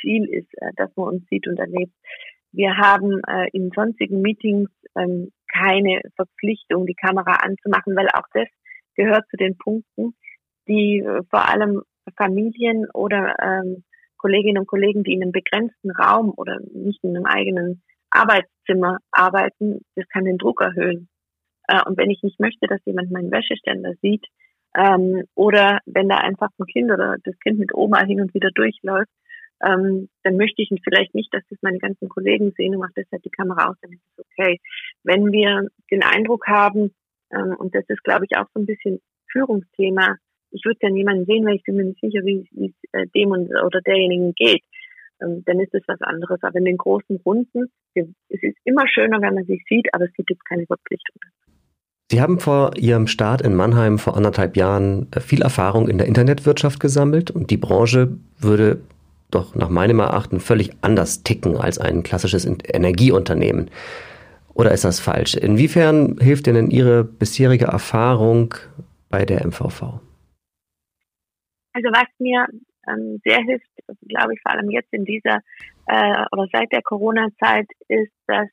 Ziel 0.00 0.24
ist, 0.28 0.48
äh, 0.60 0.70
dass 0.76 0.94
man 0.96 1.08
uns 1.08 1.28
sieht 1.28 1.46
und 1.46 1.58
erlebt. 1.58 1.92
Wir 2.52 2.76
haben 2.76 3.20
äh, 3.26 3.48
in 3.52 3.70
sonstigen 3.74 4.20
Meetings 4.20 4.70
ähm, 4.96 5.32
keine 5.52 6.00
Verpflichtung, 6.16 6.86
die 6.86 6.94
Kamera 6.94 7.36
anzumachen, 7.36 7.96
weil 7.96 8.08
auch 8.08 8.26
das 8.34 8.48
gehört 8.94 9.26
zu 9.30 9.36
den 9.36 9.56
Punkten, 9.56 10.14
die 10.68 10.98
äh, 11.00 11.22
vor 11.30 11.48
allem 11.48 11.82
Familien 12.16 12.86
oder 12.92 13.36
ähm, 13.40 13.84
Kolleginnen 14.22 14.58
und 14.58 14.66
Kollegen, 14.66 15.02
die 15.02 15.12
in 15.12 15.22
einem 15.22 15.32
begrenzten 15.32 15.90
Raum 15.90 16.32
oder 16.36 16.58
nicht 16.72 17.02
in 17.02 17.16
einem 17.16 17.26
eigenen 17.26 17.82
Arbeitszimmer 18.10 18.98
arbeiten, 19.10 19.80
das 19.96 20.08
kann 20.08 20.24
den 20.24 20.38
Druck 20.38 20.60
erhöhen. 20.60 21.08
Äh, 21.68 21.82
und 21.86 21.98
wenn 21.98 22.10
ich 22.10 22.22
nicht 22.22 22.38
möchte, 22.38 22.66
dass 22.68 22.80
jemand 22.84 23.10
meinen 23.10 23.32
Wäscheständer 23.32 23.94
sieht, 24.00 24.24
ähm, 24.76 25.24
oder 25.34 25.80
wenn 25.86 26.08
da 26.08 26.18
einfach 26.18 26.48
ein 26.58 26.66
Kind 26.66 26.90
oder 26.90 27.16
das 27.24 27.38
Kind 27.40 27.58
mit 27.58 27.74
Oma 27.74 28.04
hin 28.04 28.20
und 28.20 28.32
wieder 28.32 28.50
durchläuft, 28.52 29.10
ähm, 29.62 30.08
dann 30.22 30.36
möchte 30.36 30.62
ich 30.62 30.70
vielleicht 30.82 31.14
nicht, 31.14 31.32
dass 31.34 31.42
das 31.50 31.58
meine 31.62 31.78
ganzen 31.78 32.08
Kollegen 32.08 32.52
sehen 32.56 32.74
und 32.74 32.80
mache 32.80 32.92
deshalb 32.96 33.22
die 33.22 33.30
Kamera 33.30 33.70
aus, 33.70 33.76
dann 33.80 33.92
ist 33.92 34.02
es 34.16 34.24
okay. 34.24 34.60
Wenn 35.04 35.30
wir 35.30 35.68
den 35.90 36.02
Eindruck 36.02 36.46
haben, 36.46 36.94
ähm, 37.32 37.54
und 37.58 37.74
das 37.74 37.84
ist, 37.88 38.02
glaube 38.02 38.24
ich, 38.24 38.36
auch 38.36 38.46
so 38.54 38.60
ein 38.60 38.66
bisschen 38.66 39.00
Führungsthema, 39.30 40.16
ich 40.52 40.64
würde 40.64 40.78
ja 40.82 40.90
niemanden 40.90 41.24
sehen, 41.26 41.44
weil 41.46 41.56
ich 41.56 41.64
bin 41.64 41.76
mir 41.76 41.84
nicht 41.84 42.00
sicher, 42.00 42.20
wie 42.24 42.46
es 42.54 42.72
äh, 42.92 43.06
dem 43.14 43.30
und, 43.30 43.48
oder 43.50 43.80
derjenigen 43.80 44.34
geht. 44.34 44.62
Ähm, 45.22 45.42
dann 45.46 45.60
ist 45.60 45.74
es 45.74 45.82
was 45.86 46.00
anderes. 46.02 46.42
Aber 46.42 46.56
in 46.56 46.64
den 46.64 46.76
großen 46.76 47.20
Runden, 47.24 47.70
es 47.94 48.06
ist 48.28 48.56
immer 48.64 48.86
schöner, 48.88 49.20
wenn 49.20 49.34
man 49.34 49.44
sich 49.44 49.62
sieht, 49.68 49.88
aber 49.92 50.04
es 50.04 50.12
gibt 50.14 50.44
keine 50.46 50.66
Verpflichtung. 50.66 51.20
Sie 52.10 52.20
haben 52.20 52.40
vor 52.40 52.72
Ihrem 52.76 53.06
Start 53.06 53.40
in 53.40 53.54
Mannheim 53.54 53.98
vor 53.98 54.16
anderthalb 54.16 54.56
Jahren 54.56 55.08
äh, 55.12 55.20
viel 55.20 55.42
Erfahrung 55.42 55.88
in 55.88 55.98
der 55.98 56.06
Internetwirtschaft 56.06 56.78
gesammelt 56.78 57.30
und 57.30 57.50
die 57.50 57.56
Branche 57.56 58.18
würde 58.38 58.82
doch 59.30 59.54
nach 59.54 59.70
meinem 59.70 60.00
Erachten 60.00 60.40
völlig 60.40 60.72
anders 60.82 61.22
ticken 61.22 61.56
als 61.56 61.78
ein 61.78 62.02
klassisches 62.02 62.44
Energieunternehmen. 62.44 63.70
Oder 64.52 64.72
ist 64.72 64.84
das 64.84 65.00
falsch? 65.00 65.34
Inwiefern 65.34 66.18
hilft 66.20 66.46
Ihnen 66.46 66.70
Ihre 66.70 67.02
bisherige 67.02 67.64
Erfahrung 67.64 68.54
bei 69.08 69.24
der 69.24 69.46
MVV? 69.46 70.00
Also 71.72 71.88
was 71.88 72.08
mir 72.18 72.46
ähm, 72.88 73.20
sehr 73.24 73.38
hilft, 73.38 73.68
glaube 74.08 74.34
ich, 74.34 74.40
vor 74.42 74.52
allem 74.52 74.70
jetzt 74.70 74.92
in 74.92 75.04
dieser 75.04 75.40
äh, 75.86 76.24
oder 76.32 76.46
seit 76.52 76.72
der 76.72 76.82
Corona-Zeit, 76.82 77.66
ist, 77.88 78.12
dass 78.26 78.48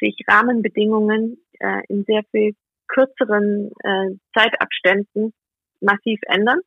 sich 0.00 0.16
Rahmenbedingungen 0.28 1.38
äh, 1.60 1.82
in 1.88 2.04
sehr 2.04 2.22
viel 2.30 2.54
kürzeren 2.88 3.70
äh, 3.82 4.10
Zeitabständen 4.36 5.32
massiv 5.80 6.20
ändern. 6.26 6.60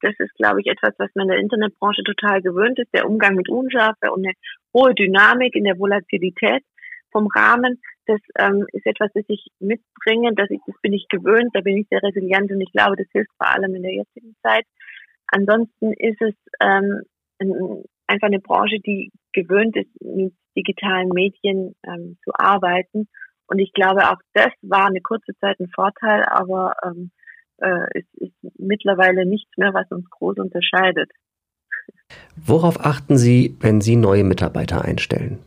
Das 0.00 0.14
ist, 0.18 0.34
glaube 0.34 0.60
ich, 0.60 0.66
etwas, 0.66 0.94
was 0.98 1.10
man 1.14 1.24
in 1.24 1.30
der 1.30 1.38
Internetbranche 1.38 2.02
total 2.02 2.42
gewöhnt 2.42 2.78
ist. 2.78 2.92
Der 2.92 3.08
Umgang 3.08 3.34
mit 3.36 3.48
Unschärfe 3.48 4.12
und 4.12 4.26
eine 4.26 4.34
hohe 4.74 4.94
Dynamik 4.94 5.54
in 5.54 5.64
der 5.64 5.78
Volatilität 5.78 6.62
vom 7.10 7.28
Rahmen. 7.28 7.80
Das 8.06 8.20
ähm, 8.38 8.66
ist 8.72 8.84
etwas, 8.84 9.10
das 9.14 9.24
ich 9.28 9.46
mitbringe. 9.60 10.34
Das, 10.34 10.50
ich, 10.50 10.60
das 10.66 10.76
bin 10.82 10.92
ich 10.92 11.06
gewöhnt. 11.08 11.50
Da 11.54 11.60
bin 11.60 11.78
ich 11.78 11.86
sehr 11.88 12.02
resilient 12.02 12.50
und 12.50 12.60
ich 12.60 12.72
glaube, 12.72 12.96
das 12.96 13.06
hilft 13.12 13.30
vor 13.38 13.48
allem 13.48 13.74
in 13.74 13.82
der 13.82 13.94
jetzigen 13.94 14.36
Zeit. 14.42 14.66
Ansonsten 15.26 15.92
ist 15.92 16.20
es 16.20 16.34
ähm, 16.60 17.02
einfach 18.06 18.26
eine 18.26 18.40
Branche, 18.40 18.78
die 18.80 19.10
gewöhnt 19.32 19.76
ist, 19.76 19.90
mit 20.00 20.34
digitalen 20.56 21.08
Medien 21.08 21.74
ähm, 21.86 22.18
zu 22.22 22.30
arbeiten. 22.34 23.08
Und 23.46 23.58
ich 23.58 23.72
glaube, 23.72 24.10
auch 24.10 24.20
das 24.32 24.52
war 24.62 24.86
eine 24.86 25.00
kurze 25.00 25.36
Zeit 25.40 25.58
ein 25.60 25.68
Vorteil, 25.74 26.24
aber 26.24 26.74
ähm, 26.84 27.10
äh, 27.58 27.86
es 27.98 28.04
ist 28.14 28.34
mittlerweile 28.58 29.26
nichts 29.26 29.50
mehr, 29.56 29.74
was 29.74 29.90
uns 29.90 30.08
groß 30.10 30.38
unterscheidet. 30.38 31.10
Worauf 32.36 32.80
achten 32.80 33.16
Sie, 33.16 33.56
wenn 33.60 33.80
Sie 33.80 33.96
neue 33.96 34.24
Mitarbeiter 34.24 34.84
einstellen? 34.84 35.40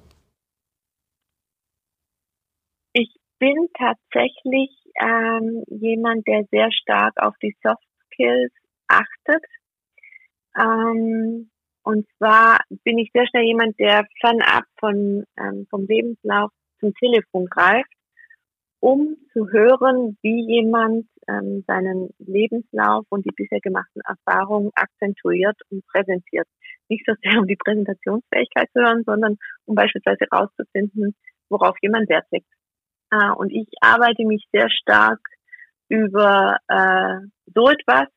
Ich 2.94 3.16
bin 3.40 3.68
tatsächlich 3.78 4.72
ähm, 5.00 5.64
jemand, 5.68 6.28
der 6.28 6.46
sehr 6.52 6.72
stark 6.72 7.14
auf 7.18 7.36
die 7.42 7.56
Soft 7.64 7.84
Skills 8.14 8.54
achtet. 8.88 9.44
Ähm, 10.58 11.50
und 11.84 12.06
zwar 12.18 12.60
bin 12.84 12.98
ich 12.98 13.12
sehr 13.14 13.28
schnell 13.28 13.46
jemand, 13.46 13.80
der 13.80 14.06
fernab 14.20 14.66
von, 14.80 15.24
ähm, 15.40 15.68
vom 15.70 15.86
Lebenslauf 15.86 16.52
zum 16.80 16.94
Telefon 16.96 17.46
greift, 17.46 17.92
um 18.80 19.16
zu 19.34 19.50
hören, 19.50 20.18
wie 20.22 20.46
jemand 20.54 21.08
ähm, 21.28 21.64
seinen 21.68 22.10
Lebenslauf 22.20 23.06
und 23.10 23.26
die 23.26 23.34
bisher 23.36 23.60
gemachten 23.62 24.02
Erfahrungen 24.06 24.72
akzentuiert 24.76 25.58
und 25.70 25.86
präsentiert. 25.88 26.48
Nicht 26.90 27.06
so 27.08 27.14
sehr 27.24 27.40
um 27.40 27.48
die 27.48 27.56
Präsentationsfähigkeit 27.56 28.70
zu 28.74 28.82
hören, 28.82 29.04
sondern 29.06 29.38
um 29.66 29.76
beispielsweise 29.76 30.26
herauszufinden, 30.30 31.16
worauf 31.50 31.76
jemand 31.82 32.10
Wert 32.10 32.26
legt. 32.32 32.48
Äh, 33.12 33.32
und 33.32 33.52
ich 33.52 33.68
arbeite 33.82 34.26
mich 34.26 34.46
sehr 34.52 34.70
stark 34.70 35.20
über 35.90 36.58
äh, 36.68 37.28
so 37.54 37.70
etwas 37.70 38.08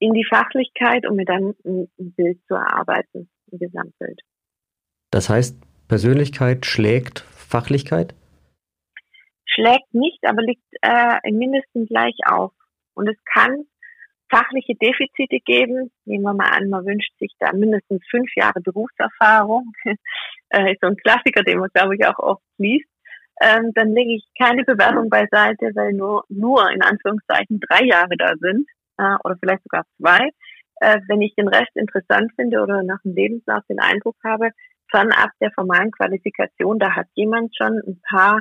in 0.00 0.14
die 0.14 0.26
Fachlichkeit, 0.28 1.06
um 1.06 1.16
mir 1.16 1.26
dann 1.26 1.54
ein, 1.64 1.88
Bild 1.98 2.40
zu 2.48 2.54
erarbeiten, 2.54 3.28
ein 3.52 3.58
Gesamtbild. 3.58 4.20
Das 5.10 5.28
heißt, 5.28 5.56
Persönlichkeit 5.88 6.66
schlägt 6.66 7.20
Fachlichkeit? 7.20 8.14
Schlägt 9.44 9.92
nicht, 9.92 10.20
aber 10.24 10.42
liegt 10.42 10.64
äh, 10.82 11.18
im 11.24 11.36
Mindesten 11.38 11.86
gleich 11.86 12.16
auf. 12.24 12.52
Und 12.94 13.08
es 13.08 13.16
kann 13.24 13.66
fachliche 14.30 14.74
Defizite 14.76 15.40
geben. 15.44 15.90
Nehmen 16.04 16.22
wir 16.22 16.34
mal 16.34 16.50
an, 16.50 16.70
man 16.70 16.86
wünscht 16.86 17.12
sich 17.18 17.34
da 17.38 17.52
mindestens 17.52 18.02
fünf 18.10 18.30
Jahre 18.36 18.60
Berufserfahrung. 18.60 19.72
äh, 20.50 20.72
ist 20.72 20.80
so 20.80 20.86
ein 20.86 20.96
Klassiker, 20.96 21.42
den 21.42 21.58
man, 21.58 21.70
glaube 21.74 21.96
ich, 21.96 22.06
auch 22.06 22.18
oft 22.18 22.42
liest. 22.58 22.88
Ähm, 23.42 23.72
dann 23.74 23.92
lege 23.92 24.14
ich 24.14 24.24
keine 24.38 24.64
Bewerbung 24.64 25.10
beiseite, 25.10 25.72
weil 25.74 25.92
nur, 25.92 26.24
nur 26.28 26.70
in 26.70 26.82
Anführungszeichen 26.82 27.58
drei 27.58 27.84
Jahre 27.84 28.16
da 28.16 28.34
sind 28.38 28.68
äh, 29.00 29.16
oder 29.24 29.36
vielleicht 29.40 29.62
sogar 29.64 29.84
zwei. 29.96 30.30
Äh, 30.80 31.00
wenn 31.08 31.20
ich 31.20 31.34
den 31.34 31.48
Rest 31.48 31.74
interessant 31.74 32.32
finde 32.36 32.60
oder 32.60 32.82
nach 32.82 33.00
dem 33.02 33.14
Lebenslauf 33.14 33.64
den 33.68 33.80
Eindruck 33.80 34.16
habe, 34.24 34.50
fernab 34.90 35.30
der 35.40 35.52
formalen 35.52 35.90
Qualifikation, 35.90 36.78
da 36.78 36.94
hat 36.94 37.06
jemand 37.14 37.54
schon 37.56 37.80
ein 37.86 38.00
paar 38.08 38.40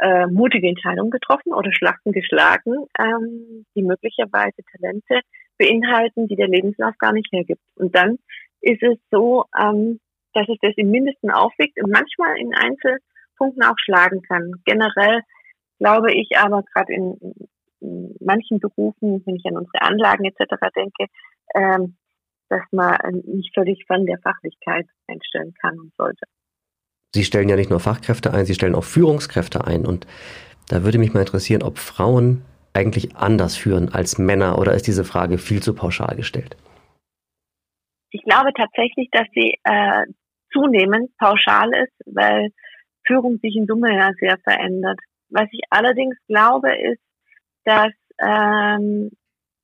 äh, 0.00 0.26
mutige 0.26 0.68
Entscheidungen 0.68 1.10
getroffen 1.10 1.52
oder 1.52 1.72
Schlachten 1.72 2.12
geschlagen, 2.12 2.86
ähm, 2.98 3.64
die 3.74 3.82
möglicherweise 3.82 4.62
Talente 4.72 5.20
beinhalten, 5.58 6.28
die 6.28 6.36
der 6.36 6.48
Lebenslauf 6.48 6.96
gar 6.98 7.12
nicht 7.12 7.32
hergibt. 7.32 7.62
Und 7.74 7.94
dann 7.96 8.18
ist 8.60 8.82
es 8.82 8.96
so, 9.10 9.44
ähm, 9.58 9.98
dass 10.34 10.48
es 10.48 10.58
das 10.62 10.74
im 10.76 10.90
Mindesten 10.90 11.30
aufwiegt 11.30 11.82
und 11.82 11.90
manchmal 11.90 12.36
in 12.38 12.54
Einzelpunkten 12.54 13.64
auch 13.64 13.78
schlagen 13.78 14.22
kann. 14.22 14.52
Generell 14.64 15.22
glaube 15.78 16.12
ich 16.12 16.28
aber 16.38 16.62
gerade 16.62 16.92
in, 16.92 17.16
in, 17.80 18.14
manchen 18.20 18.60
Berufen, 18.60 19.22
wenn 19.26 19.36
ich 19.36 19.44
an 19.46 19.56
unsere 19.56 19.82
Anlagen 19.82 20.24
etc. 20.24 20.54
denke, 20.74 21.06
ähm, 21.54 21.96
dass 22.48 22.62
man 22.72 22.96
nicht 23.24 23.54
völlig 23.54 23.84
von 23.86 24.06
der 24.06 24.18
Fachlichkeit 24.18 24.86
einstellen 25.06 25.54
kann 25.60 25.78
und 25.78 25.92
sollte. 25.96 26.24
Sie 27.14 27.24
stellen 27.24 27.48
ja 27.48 27.56
nicht 27.56 27.70
nur 27.70 27.80
Fachkräfte 27.80 28.32
ein, 28.32 28.44
Sie 28.44 28.54
stellen 28.54 28.74
auch 28.74 28.84
Führungskräfte 28.84 29.66
ein. 29.66 29.86
Und 29.86 30.06
da 30.68 30.84
würde 30.84 30.98
mich 30.98 31.14
mal 31.14 31.20
interessieren, 31.20 31.62
ob 31.62 31.78
Frauen 31.78 32.44
eigentlich 32.74 33.16
anders 33.16 33.56
führen 33.56 33.88
als 33.92 34.18
Männer 34.18 34.58
oder 34.58 34.74
ist 34.74 34.86
diese 34.86 35.04
Frage 35.04 35.38
viel 35.38 35.62
zu 35.62 35.74
pauschal 35.74 36.16
gestellt? 36.16 36.56
Ich 38.10 38.22
glaube 38.22 38.52
tatsächlich, 38.56 39.08
dass 39.10 39.26
sie 39.34 39.58
äh, 39.64 40.04
zunehmend 40.52 41.10
pauschal 41.18 41.70
ist, 41.74 41.92
weil 42.06 42.50
Führung 43.06 43.38
sich 43.42 43.56
in 43.56 43.66
Summe 43.66 43.94
ja 43.94 44.10
sehr 44.20 44.38
verändert. 44.38 44.98
Was 45.30 45.48
ich 45.52 45.60
allerdings 45.70 46.16
glaube, 46.26 46.70
ist, 46.74 47.00
dass 47.64 47.92
ähm, 48.20 49.10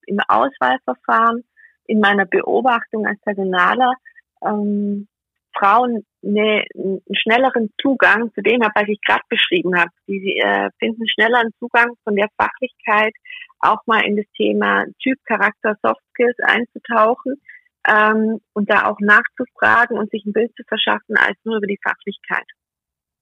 im 0.07 0.18
Auswahlverfahren 0.28 1.44
in 1.87 2.00
meiner 2.00 2.26
Beobachtung 2.26 3.07
als 3.07 3.20
Personaler 3.22 3.94
ähm, 4.42 5.09
Frauen 5.57 6.04
eine, 6.24 6.64
einen 6.74 7.02
schnelleren 7.12 7.70
Zugang 7.80 8.33
zu 8.35 8.42
dem 8.42 8.61
was 8.61 8.88
ich 8.88 9.00
gerade 9.07 9.22
beschrieben 9.28 9.78
habe. 9.78 9.90
Die 10.09 10.38
äh, 10.38 10.70
finden 10.78 11.09
schneller 11.09 11.38
einen 11.38 11.54
Zugang 11.59 11.94
von 12.02 12.16
der 12.16 12.28
Fachlichkeit, 12.37 13.14
auch 13.61 13.80
mal 13.87 14.04
in 14.04 14.16
das 14.16 14.26
Thema 14.37 14.85
Typ, 15.02 15.18
Charakter, 15.24 15.76
Soft 15.83 16.02
Skills 16.11 16.37
einzutauchen 16.42 17.40
ähm, 17.88 18.40
und 18.52 18.70
da 18.70 18.87
auch 18.87 18.98
nachzufragen 19.00 19.98
und 19.98 20.11
sich 20.11 20.24
ein 20.24 20.33
Bild 20.33 20.52
zu 20.57 20.64
verschaffen, 20.66 21.16
als 21.16 21.37
nur 21.44 21.59
über 21.59 21.66
die 21.66 21.80
Fachlichkeit. 21.83 22.46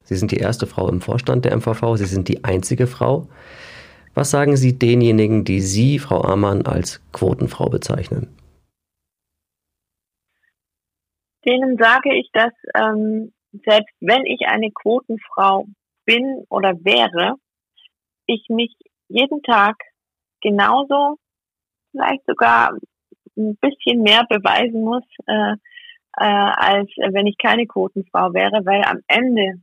Sie 0.04 0.16
sind 0.16 0.32
die 0.32 0.38
erste 0.38 0.66
Frau 0.66 0.88
im 0.88 1.00
Vorstand 1.00 1.44
der 1.44 1.56
MVV, 1.56 1.96
Sie 1.96 2.06
sind 2.06 2.28
die 2.28 2.44
einzige 2.44 2.86
Frau. 2.86 3.28
Was 4.14 4.30
sagen 4.30 4.56
Sie 4.56 4.78
denjenigen, 4.78 5.44
die 5.44 5.60
Sie, 5.60 5.98
Frau 5.98 6.22
Amann, 6.22 6.66
als 6.66 7.00
Quotenfrau 7.12 7.68
bezeichnen? 7.68 8.28
denen 11.44 11.76
sage 11.76 12.14
ich, 12.14 12.28
dass 12.32 12.52
ähm, 12.74 13.32
selbst 13.52 13.94
wenn 14.00 14.24
ich 14.26 14.46
eine 14.46 14.70
Quotenfrau 14.70 15.66
bin 16.04 16.44
oder 16.48 16.72
wäre, 16.84 17.36
ich 18.26 18.46
mich 18.48 18.74
jeden 19.08 19.42
Tag 19.42 19.76
genauso, 20.40 21.16
vielleicht 21.90 22.24
sogar 22.26 22.76
ein 23.36 23.56
bisschen 23.60 24.02
mehr 24.02 24.24
beweisen 24.28 24.82
muss, 24.82 25.04
äh, 25.26 25.52
äh, 26.16 26.24
als 26.24 26.90
wenn 26.96 27.26
ich 27.26 27.36
keine 27.38 27.66
Quotenfrau 27.66 28.32
wäre, 28.32 28.64
weil 28.64 28.82
am 28.84 29.00
Ende 29.06 29.60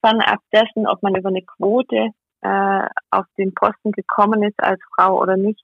von 0.00 0.20
ab 0.20 0.40
dessen, 0.52 0.86
ob 0.86 1.02
man 1.02 1.14
über 1.14 1.28
eine 1.28 1.42
Quote 1.42 2.10
äh, 2.42 2.86
auf 3.10 3.26
den 3.38 3.54
Posten 3.54 3.92
gekommen 3.92 4.42
ist 4.42 4.58
als 4.62 4.80
Frau 4.94 5.20
oder 5.20 5.36
nicht, 5.36 5.62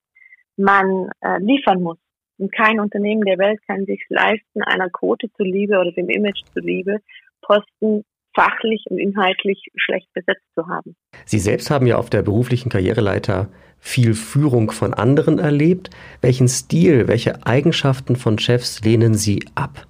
man 0.56 1.10
äh, 1.20 1.38
liefern 1.38 1.82
muss. 1.82 1.98
Und 2.38 2.52
kein 2.52 2.80
Unternehmen 2.80 3.22
der 3.22 3.38
Welt 3.38 3.60
kann 3.66 3.86
sich 3.86 4.04
leisten, 4.08 4.62
einer 4.62 4.90
Quote 4.90 5.28
zuliebe 5.36 5.78
oder 5.78 5.92
dem 5.92 6.10
Image 6.10 6.42
zuliebe, 6.52 6.98
Posten 7.40 8.04
fachlich 8.34 8.84
und 8.90 8.98
inhaltlich 8.98 9.62
schlecht 9.76 10.12
besetzt 10.12 10.44
zu 10.54 10.66
haben. 10.68 10.94
Sie 11.24 11.38
selbst 11.38 11.70
haben 11.70 11.86
ja 11.86 11.96
auf 11.96 12.10
der 12.10 12.22
beruflichen 12.22 12.68
Karriereleiter 12.68 13.48
viel 13.78 14.14
Führung 14.14 14.70
von 14.70 14.92
anderen 14.92 15.38
erlebt. 15.38 15.90
Welchen 16.20 16.48
Stil, 16.48 17.08
welche 17.08 17.46
Eigenschaften 17.46 18.16
von 18.16 18.38
Chefs 18.38 18.82
lehnen 18.84 19.14
Sie 19.14 19.44
ab? 19.54 19.86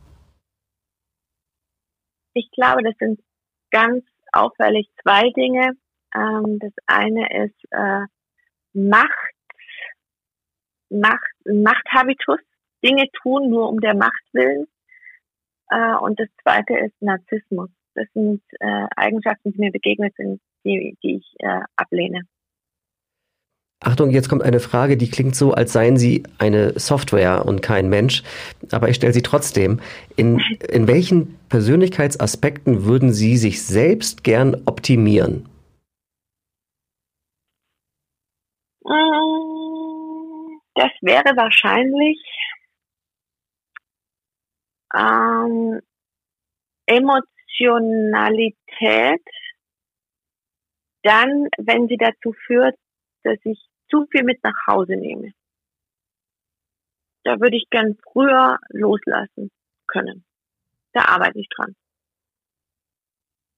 Ich 2.35 2.51
glaube, 2.53 2.83
das 2.83 2.95
sind 2.99 3.21
ganz 3.71 4.05
auffällig 4.33 4.89
zwei 5.03 5.31
Dinge. 5.31 5.73
Ähm, 6.17 6.59
das 6.59 6.73
eine 6.87 7.45
ist 7.45 7.65
äh, 7.71 8.07
Macht 8.73 9.37
Macht, 10.89 11.33
Machthabitus, 11.45 12.41
Dinge 12.85 13.07
tun 13.23 13.51
nur 13.51 13.69
um 13.69 13.81
der 13.81 13.95
Macht 13.95 14.23
willen. 14.33 14.67
Äh, 15.71 15.97
und 15.97 16.19
das 16.21 16.29
zweite 16.43 16.75
ist 16.79 16.95
Narzissmus. 17.01 17.71
Das 17.95 18.07
sind 18.15 18.43
äh, 18.61 18.87
Eigenschaften, 18.97 19.53
die 19.53 19.59
mir 19.59 19.73
begegnet 19.73 20.15
sind, 20.17 20.41
die, 20.65 20.97
die 21.03 21.17
ich 21.17 21.35
äh, 21.39 21.61
ablehne. 21.77 22.23
Achtung, 23.81 24.11
jetzt 24.11 24.29
kommt 24.29 24.43
eine 24.43 24.61
Frage, 24.61 24.97
die 24.97 25.11
klingt 25.11 25.37
so, 25.37 25.53
als 25.53 25.73
seien 25.73 25.97
Sie 25.97 26.23
eine 26.39 26.79
Software 26.79 27.45
und 27.45 27.63
kein 27.63 27.89
Mensch. 27.89 28.23
Aber 28.73 28.89
ich 28.89 28.97
stelle 28.97 29.13
sie 29.13 29.23
trotzdem. 29.23 29.81
In, 30.17 30.41
in 30.71 30.89
welchen 30.89 31.39
Persönlichkeitsaspekten 31.49 32.85
würden 32.85 33.13
Sie 33.13 33.37
sich 33.37 33.63
selbst 33.63 34.25
gern 34.25 34.63
optimieren? 34.65 35.47
Ähm, 38.87 39.27
das 40.77 40.93
wäre 41.01 41.37
wahrscheinlich 41.37 42.23
ähm, 44.95 45.81
Emotionalität, 46.87 49.23
dann, 51.03 51.49
wenn 51.59 51.89
sie 51.89 51.97
dazu 51.97 52.33
führt, 52.47 52.77
dass 53.23 53.39
ich 53.45 53.59
zu 53.91 54.07
viel 54.11 54.23
mit 54.23 54.43
nach 54.45 54.67
Hause 54.67 54.97
nehme. 54.97 55.33
Da 57.25 57.41
würde 57.41 57.57
ich 57.57 57.69
gern 57.71 57.97
früher 58.13 58.59
loslassen 58.69 59.51
können. 59.87 60.27
Da 60.93 61.07
arbeite 61.07 61.41
ich 61.41 61.49
dran. 61.49 61.75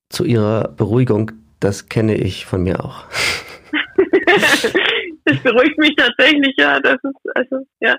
Zu 0.09 0.24
Ihrer 0.24 0.68
Beruhigung, 0.68 1.33
das 1.61 1.88
kenne 1.88 2.14
ich 2.14 2.46
von 2.46 2.62
mir 2.62 2.83
auch. 2.83 3.04
das 5.29 5.43
beruhigt 5.43 5.79
mich 5.79 5.95
tatsächlich, 5.97 6.55
ja. 6.59 6.81
Das 6.81 6.97
ist, 7.03 7.37
also, 7.37 7.67
ja. 7.81 7.97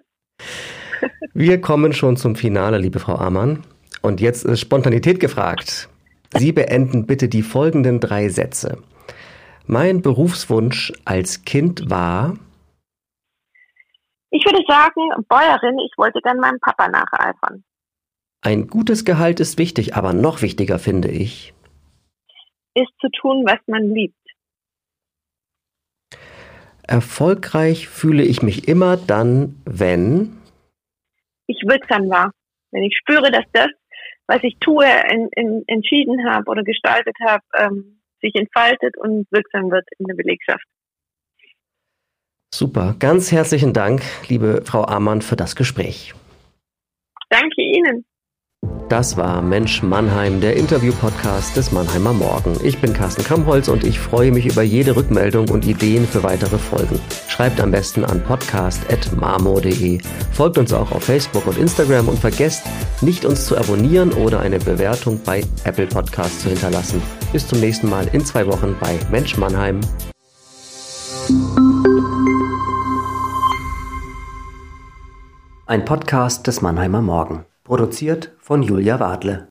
Wir 1.33 1.61
kommen 1.61 1.93
schon 1.93 2.17
zum 2.17 2.35
Finale, 2.35 2.77
liebe 2.77 2.99
Frau 2.99 3.15
Amann. 3.15 3.63
Und 4.01 4.21
jetzt 4.21 4.45
ist 4.45 4.59
Spontanität 4.59 5.19
gefragt. 5.19 5.89
Sie 6.35 6.51
beenden 6.51 7.05
bitte 7.05 7.27
die 7.27 7.41
folgenden 7.41 7.99
drei 7.99 8.29
Sätze. 8.29 8.77
Mein 9.65 10.01
Berufswunsch 10.01 10.93
als 11.05 11.43
Kind 11.43 11.89
war. 11.89 12.35
Ich 14.31 14.45
würde 14.45 14.63
sagen, 14.67 15.25
Bäuerin, 15.27 15.79
ich 15.79 15.91
wollte 15.97 16.19
dann 16.23 16.37
meinem 16.37 16.59
Papa 16.59 16.87
nacheifern. 16.87 17.63
Ein 18.41 18.67
gutes 18.67 19.05
Gehalt 19.05 19.39
ist 19.39 19.57
wichtig, 19.57 19.95
aber 19.95 20.13
noch 20.13 20.41
wichtiger 20.41 20.79
finde 20.79 21.09
ich. 21.09 21.53
Ist 22.73 22.91
zu 23.01 23.09
tun, 23.09 23.43
was 23.45 23.59
man 23.67 23.93
liebt. 23.93 24.15
Erfolgreich 26.89 27.87
fühle 27.87 28.23
ich 28.23 28.41
mich 28.41 28.67
immer 28.67 28.97
dann, 28.97 29.61
wenn 29.65 30.37
ich 31.45 31.61
wirksam 31.65 32.09
war. 32.09 32.31
Wenn 32.71 32.83
ich 32.83 32.97
spüre, 32.97 33.31
dass 33.31 33.45
das, 33.53 33.69
was 34.27 34.39
ich 34.43 34.57
tue, 34.59 34.85
in, 35.11 35.29
in, 35.35 35.63
entschieden 35.67 36.27
habe 36.27 36.49
oder 36.49 36.63
gestaltet 36.63 37.15
habe, 37.23 37.43
ähm, 37.57 38.01
sich 38.21 38.33
entfaltet 38.35 38.97
und 38.97 39.27
wirksam 39.31 39.69
wird 39.71 39.85
in 39.99 40.05
der 40.07 40.15
Belegschaft. 40.15 40.65
Super. 42.53 42.95
Ganz 42.97 43.31
herzlichen 43.31 43.73
Dank, 43.73 44.01
liebe 44.27 44.63
Frau 44.65 44.83
Amann, 44.83 45.21
für 45.21 45.35
das 45.35 45.55
Gespräch. 45.55 46.13
Danke 47.29 47.61
Ihnen. 47.61 48.05
Das 48.89 49.17
war 49.17 49.43
Mensch 49.43 49.83
Mannheim, 49.83 50.41
der 50.41 50.57
Interview-Podcast 50.57 51.55
des 51.55 51.71
Mannheimer 51.71 52.11
Morgen. 52.11 52.57
Ich 52.63 52.81
bin 52.81 52.91
Carsten 52.91 53.23
Kammholz 53.23 53.67
und 53.67 53.83
ich 53.83 53.99
freue 53.99 54.31
mich 54.31 54.47
über 54.47 54.63
jede 54.63 54.95
Rückmeldung 54.95 55.47
und 55.49 55.67
Ideen 55.67 56.07
für 56.07 56.23
weitere 56.23 56.57
Folgen. 56.57 56.99
Schreibt 57.27 57.61
am 57.61 57.69
besten 57.69 58.03
an 58.03 58.23
podcast.marmo.de. 58.23 59.99
Folgt 60.31 60.57
uns 60.57 60.73
auch 60.73 60.91
auf 60.91 61.03
Facebook 61.03 61.45
und 61.45 61.59
Instagram 61.59 62.07
und 62.07 62.17
vergesst 62.17 62.63
nicht 63.01 63.25
uns 63.25 63.45
zu 63.45 63.55
abonnieren 63.59 64.11
oder 64.11 64.39
eine 64.39 64.57
Bewertung 64.57 65.21
bei 65.23 65.43
Apple 65.65 65.85
Podcasts 65.85 66.41
zu 66.41 66.49
hinterlassen. 66.49 66.99
Bis 67.31 67.47
zum 67.47 67.59
nächsten 67.59 67.87
Mal 67.89 68.07
in 68.11 68.25
zwei 68.25 68.47
Wochen 68.47 68.75
bei 68.79 68.97
Mensch 69.11 69.37
Mannheim. 69.37 69.81
Ein 75.67 75.85
Podcast 75.85 76.47
des 76.47 76.63
Mannheimer 76.63 77.03
Morgen. 77.03 77.45
Produziert 77.69 78.31
von 78.39 78.63
Julia 78.63 78.99
Wadle. 78.99 79.47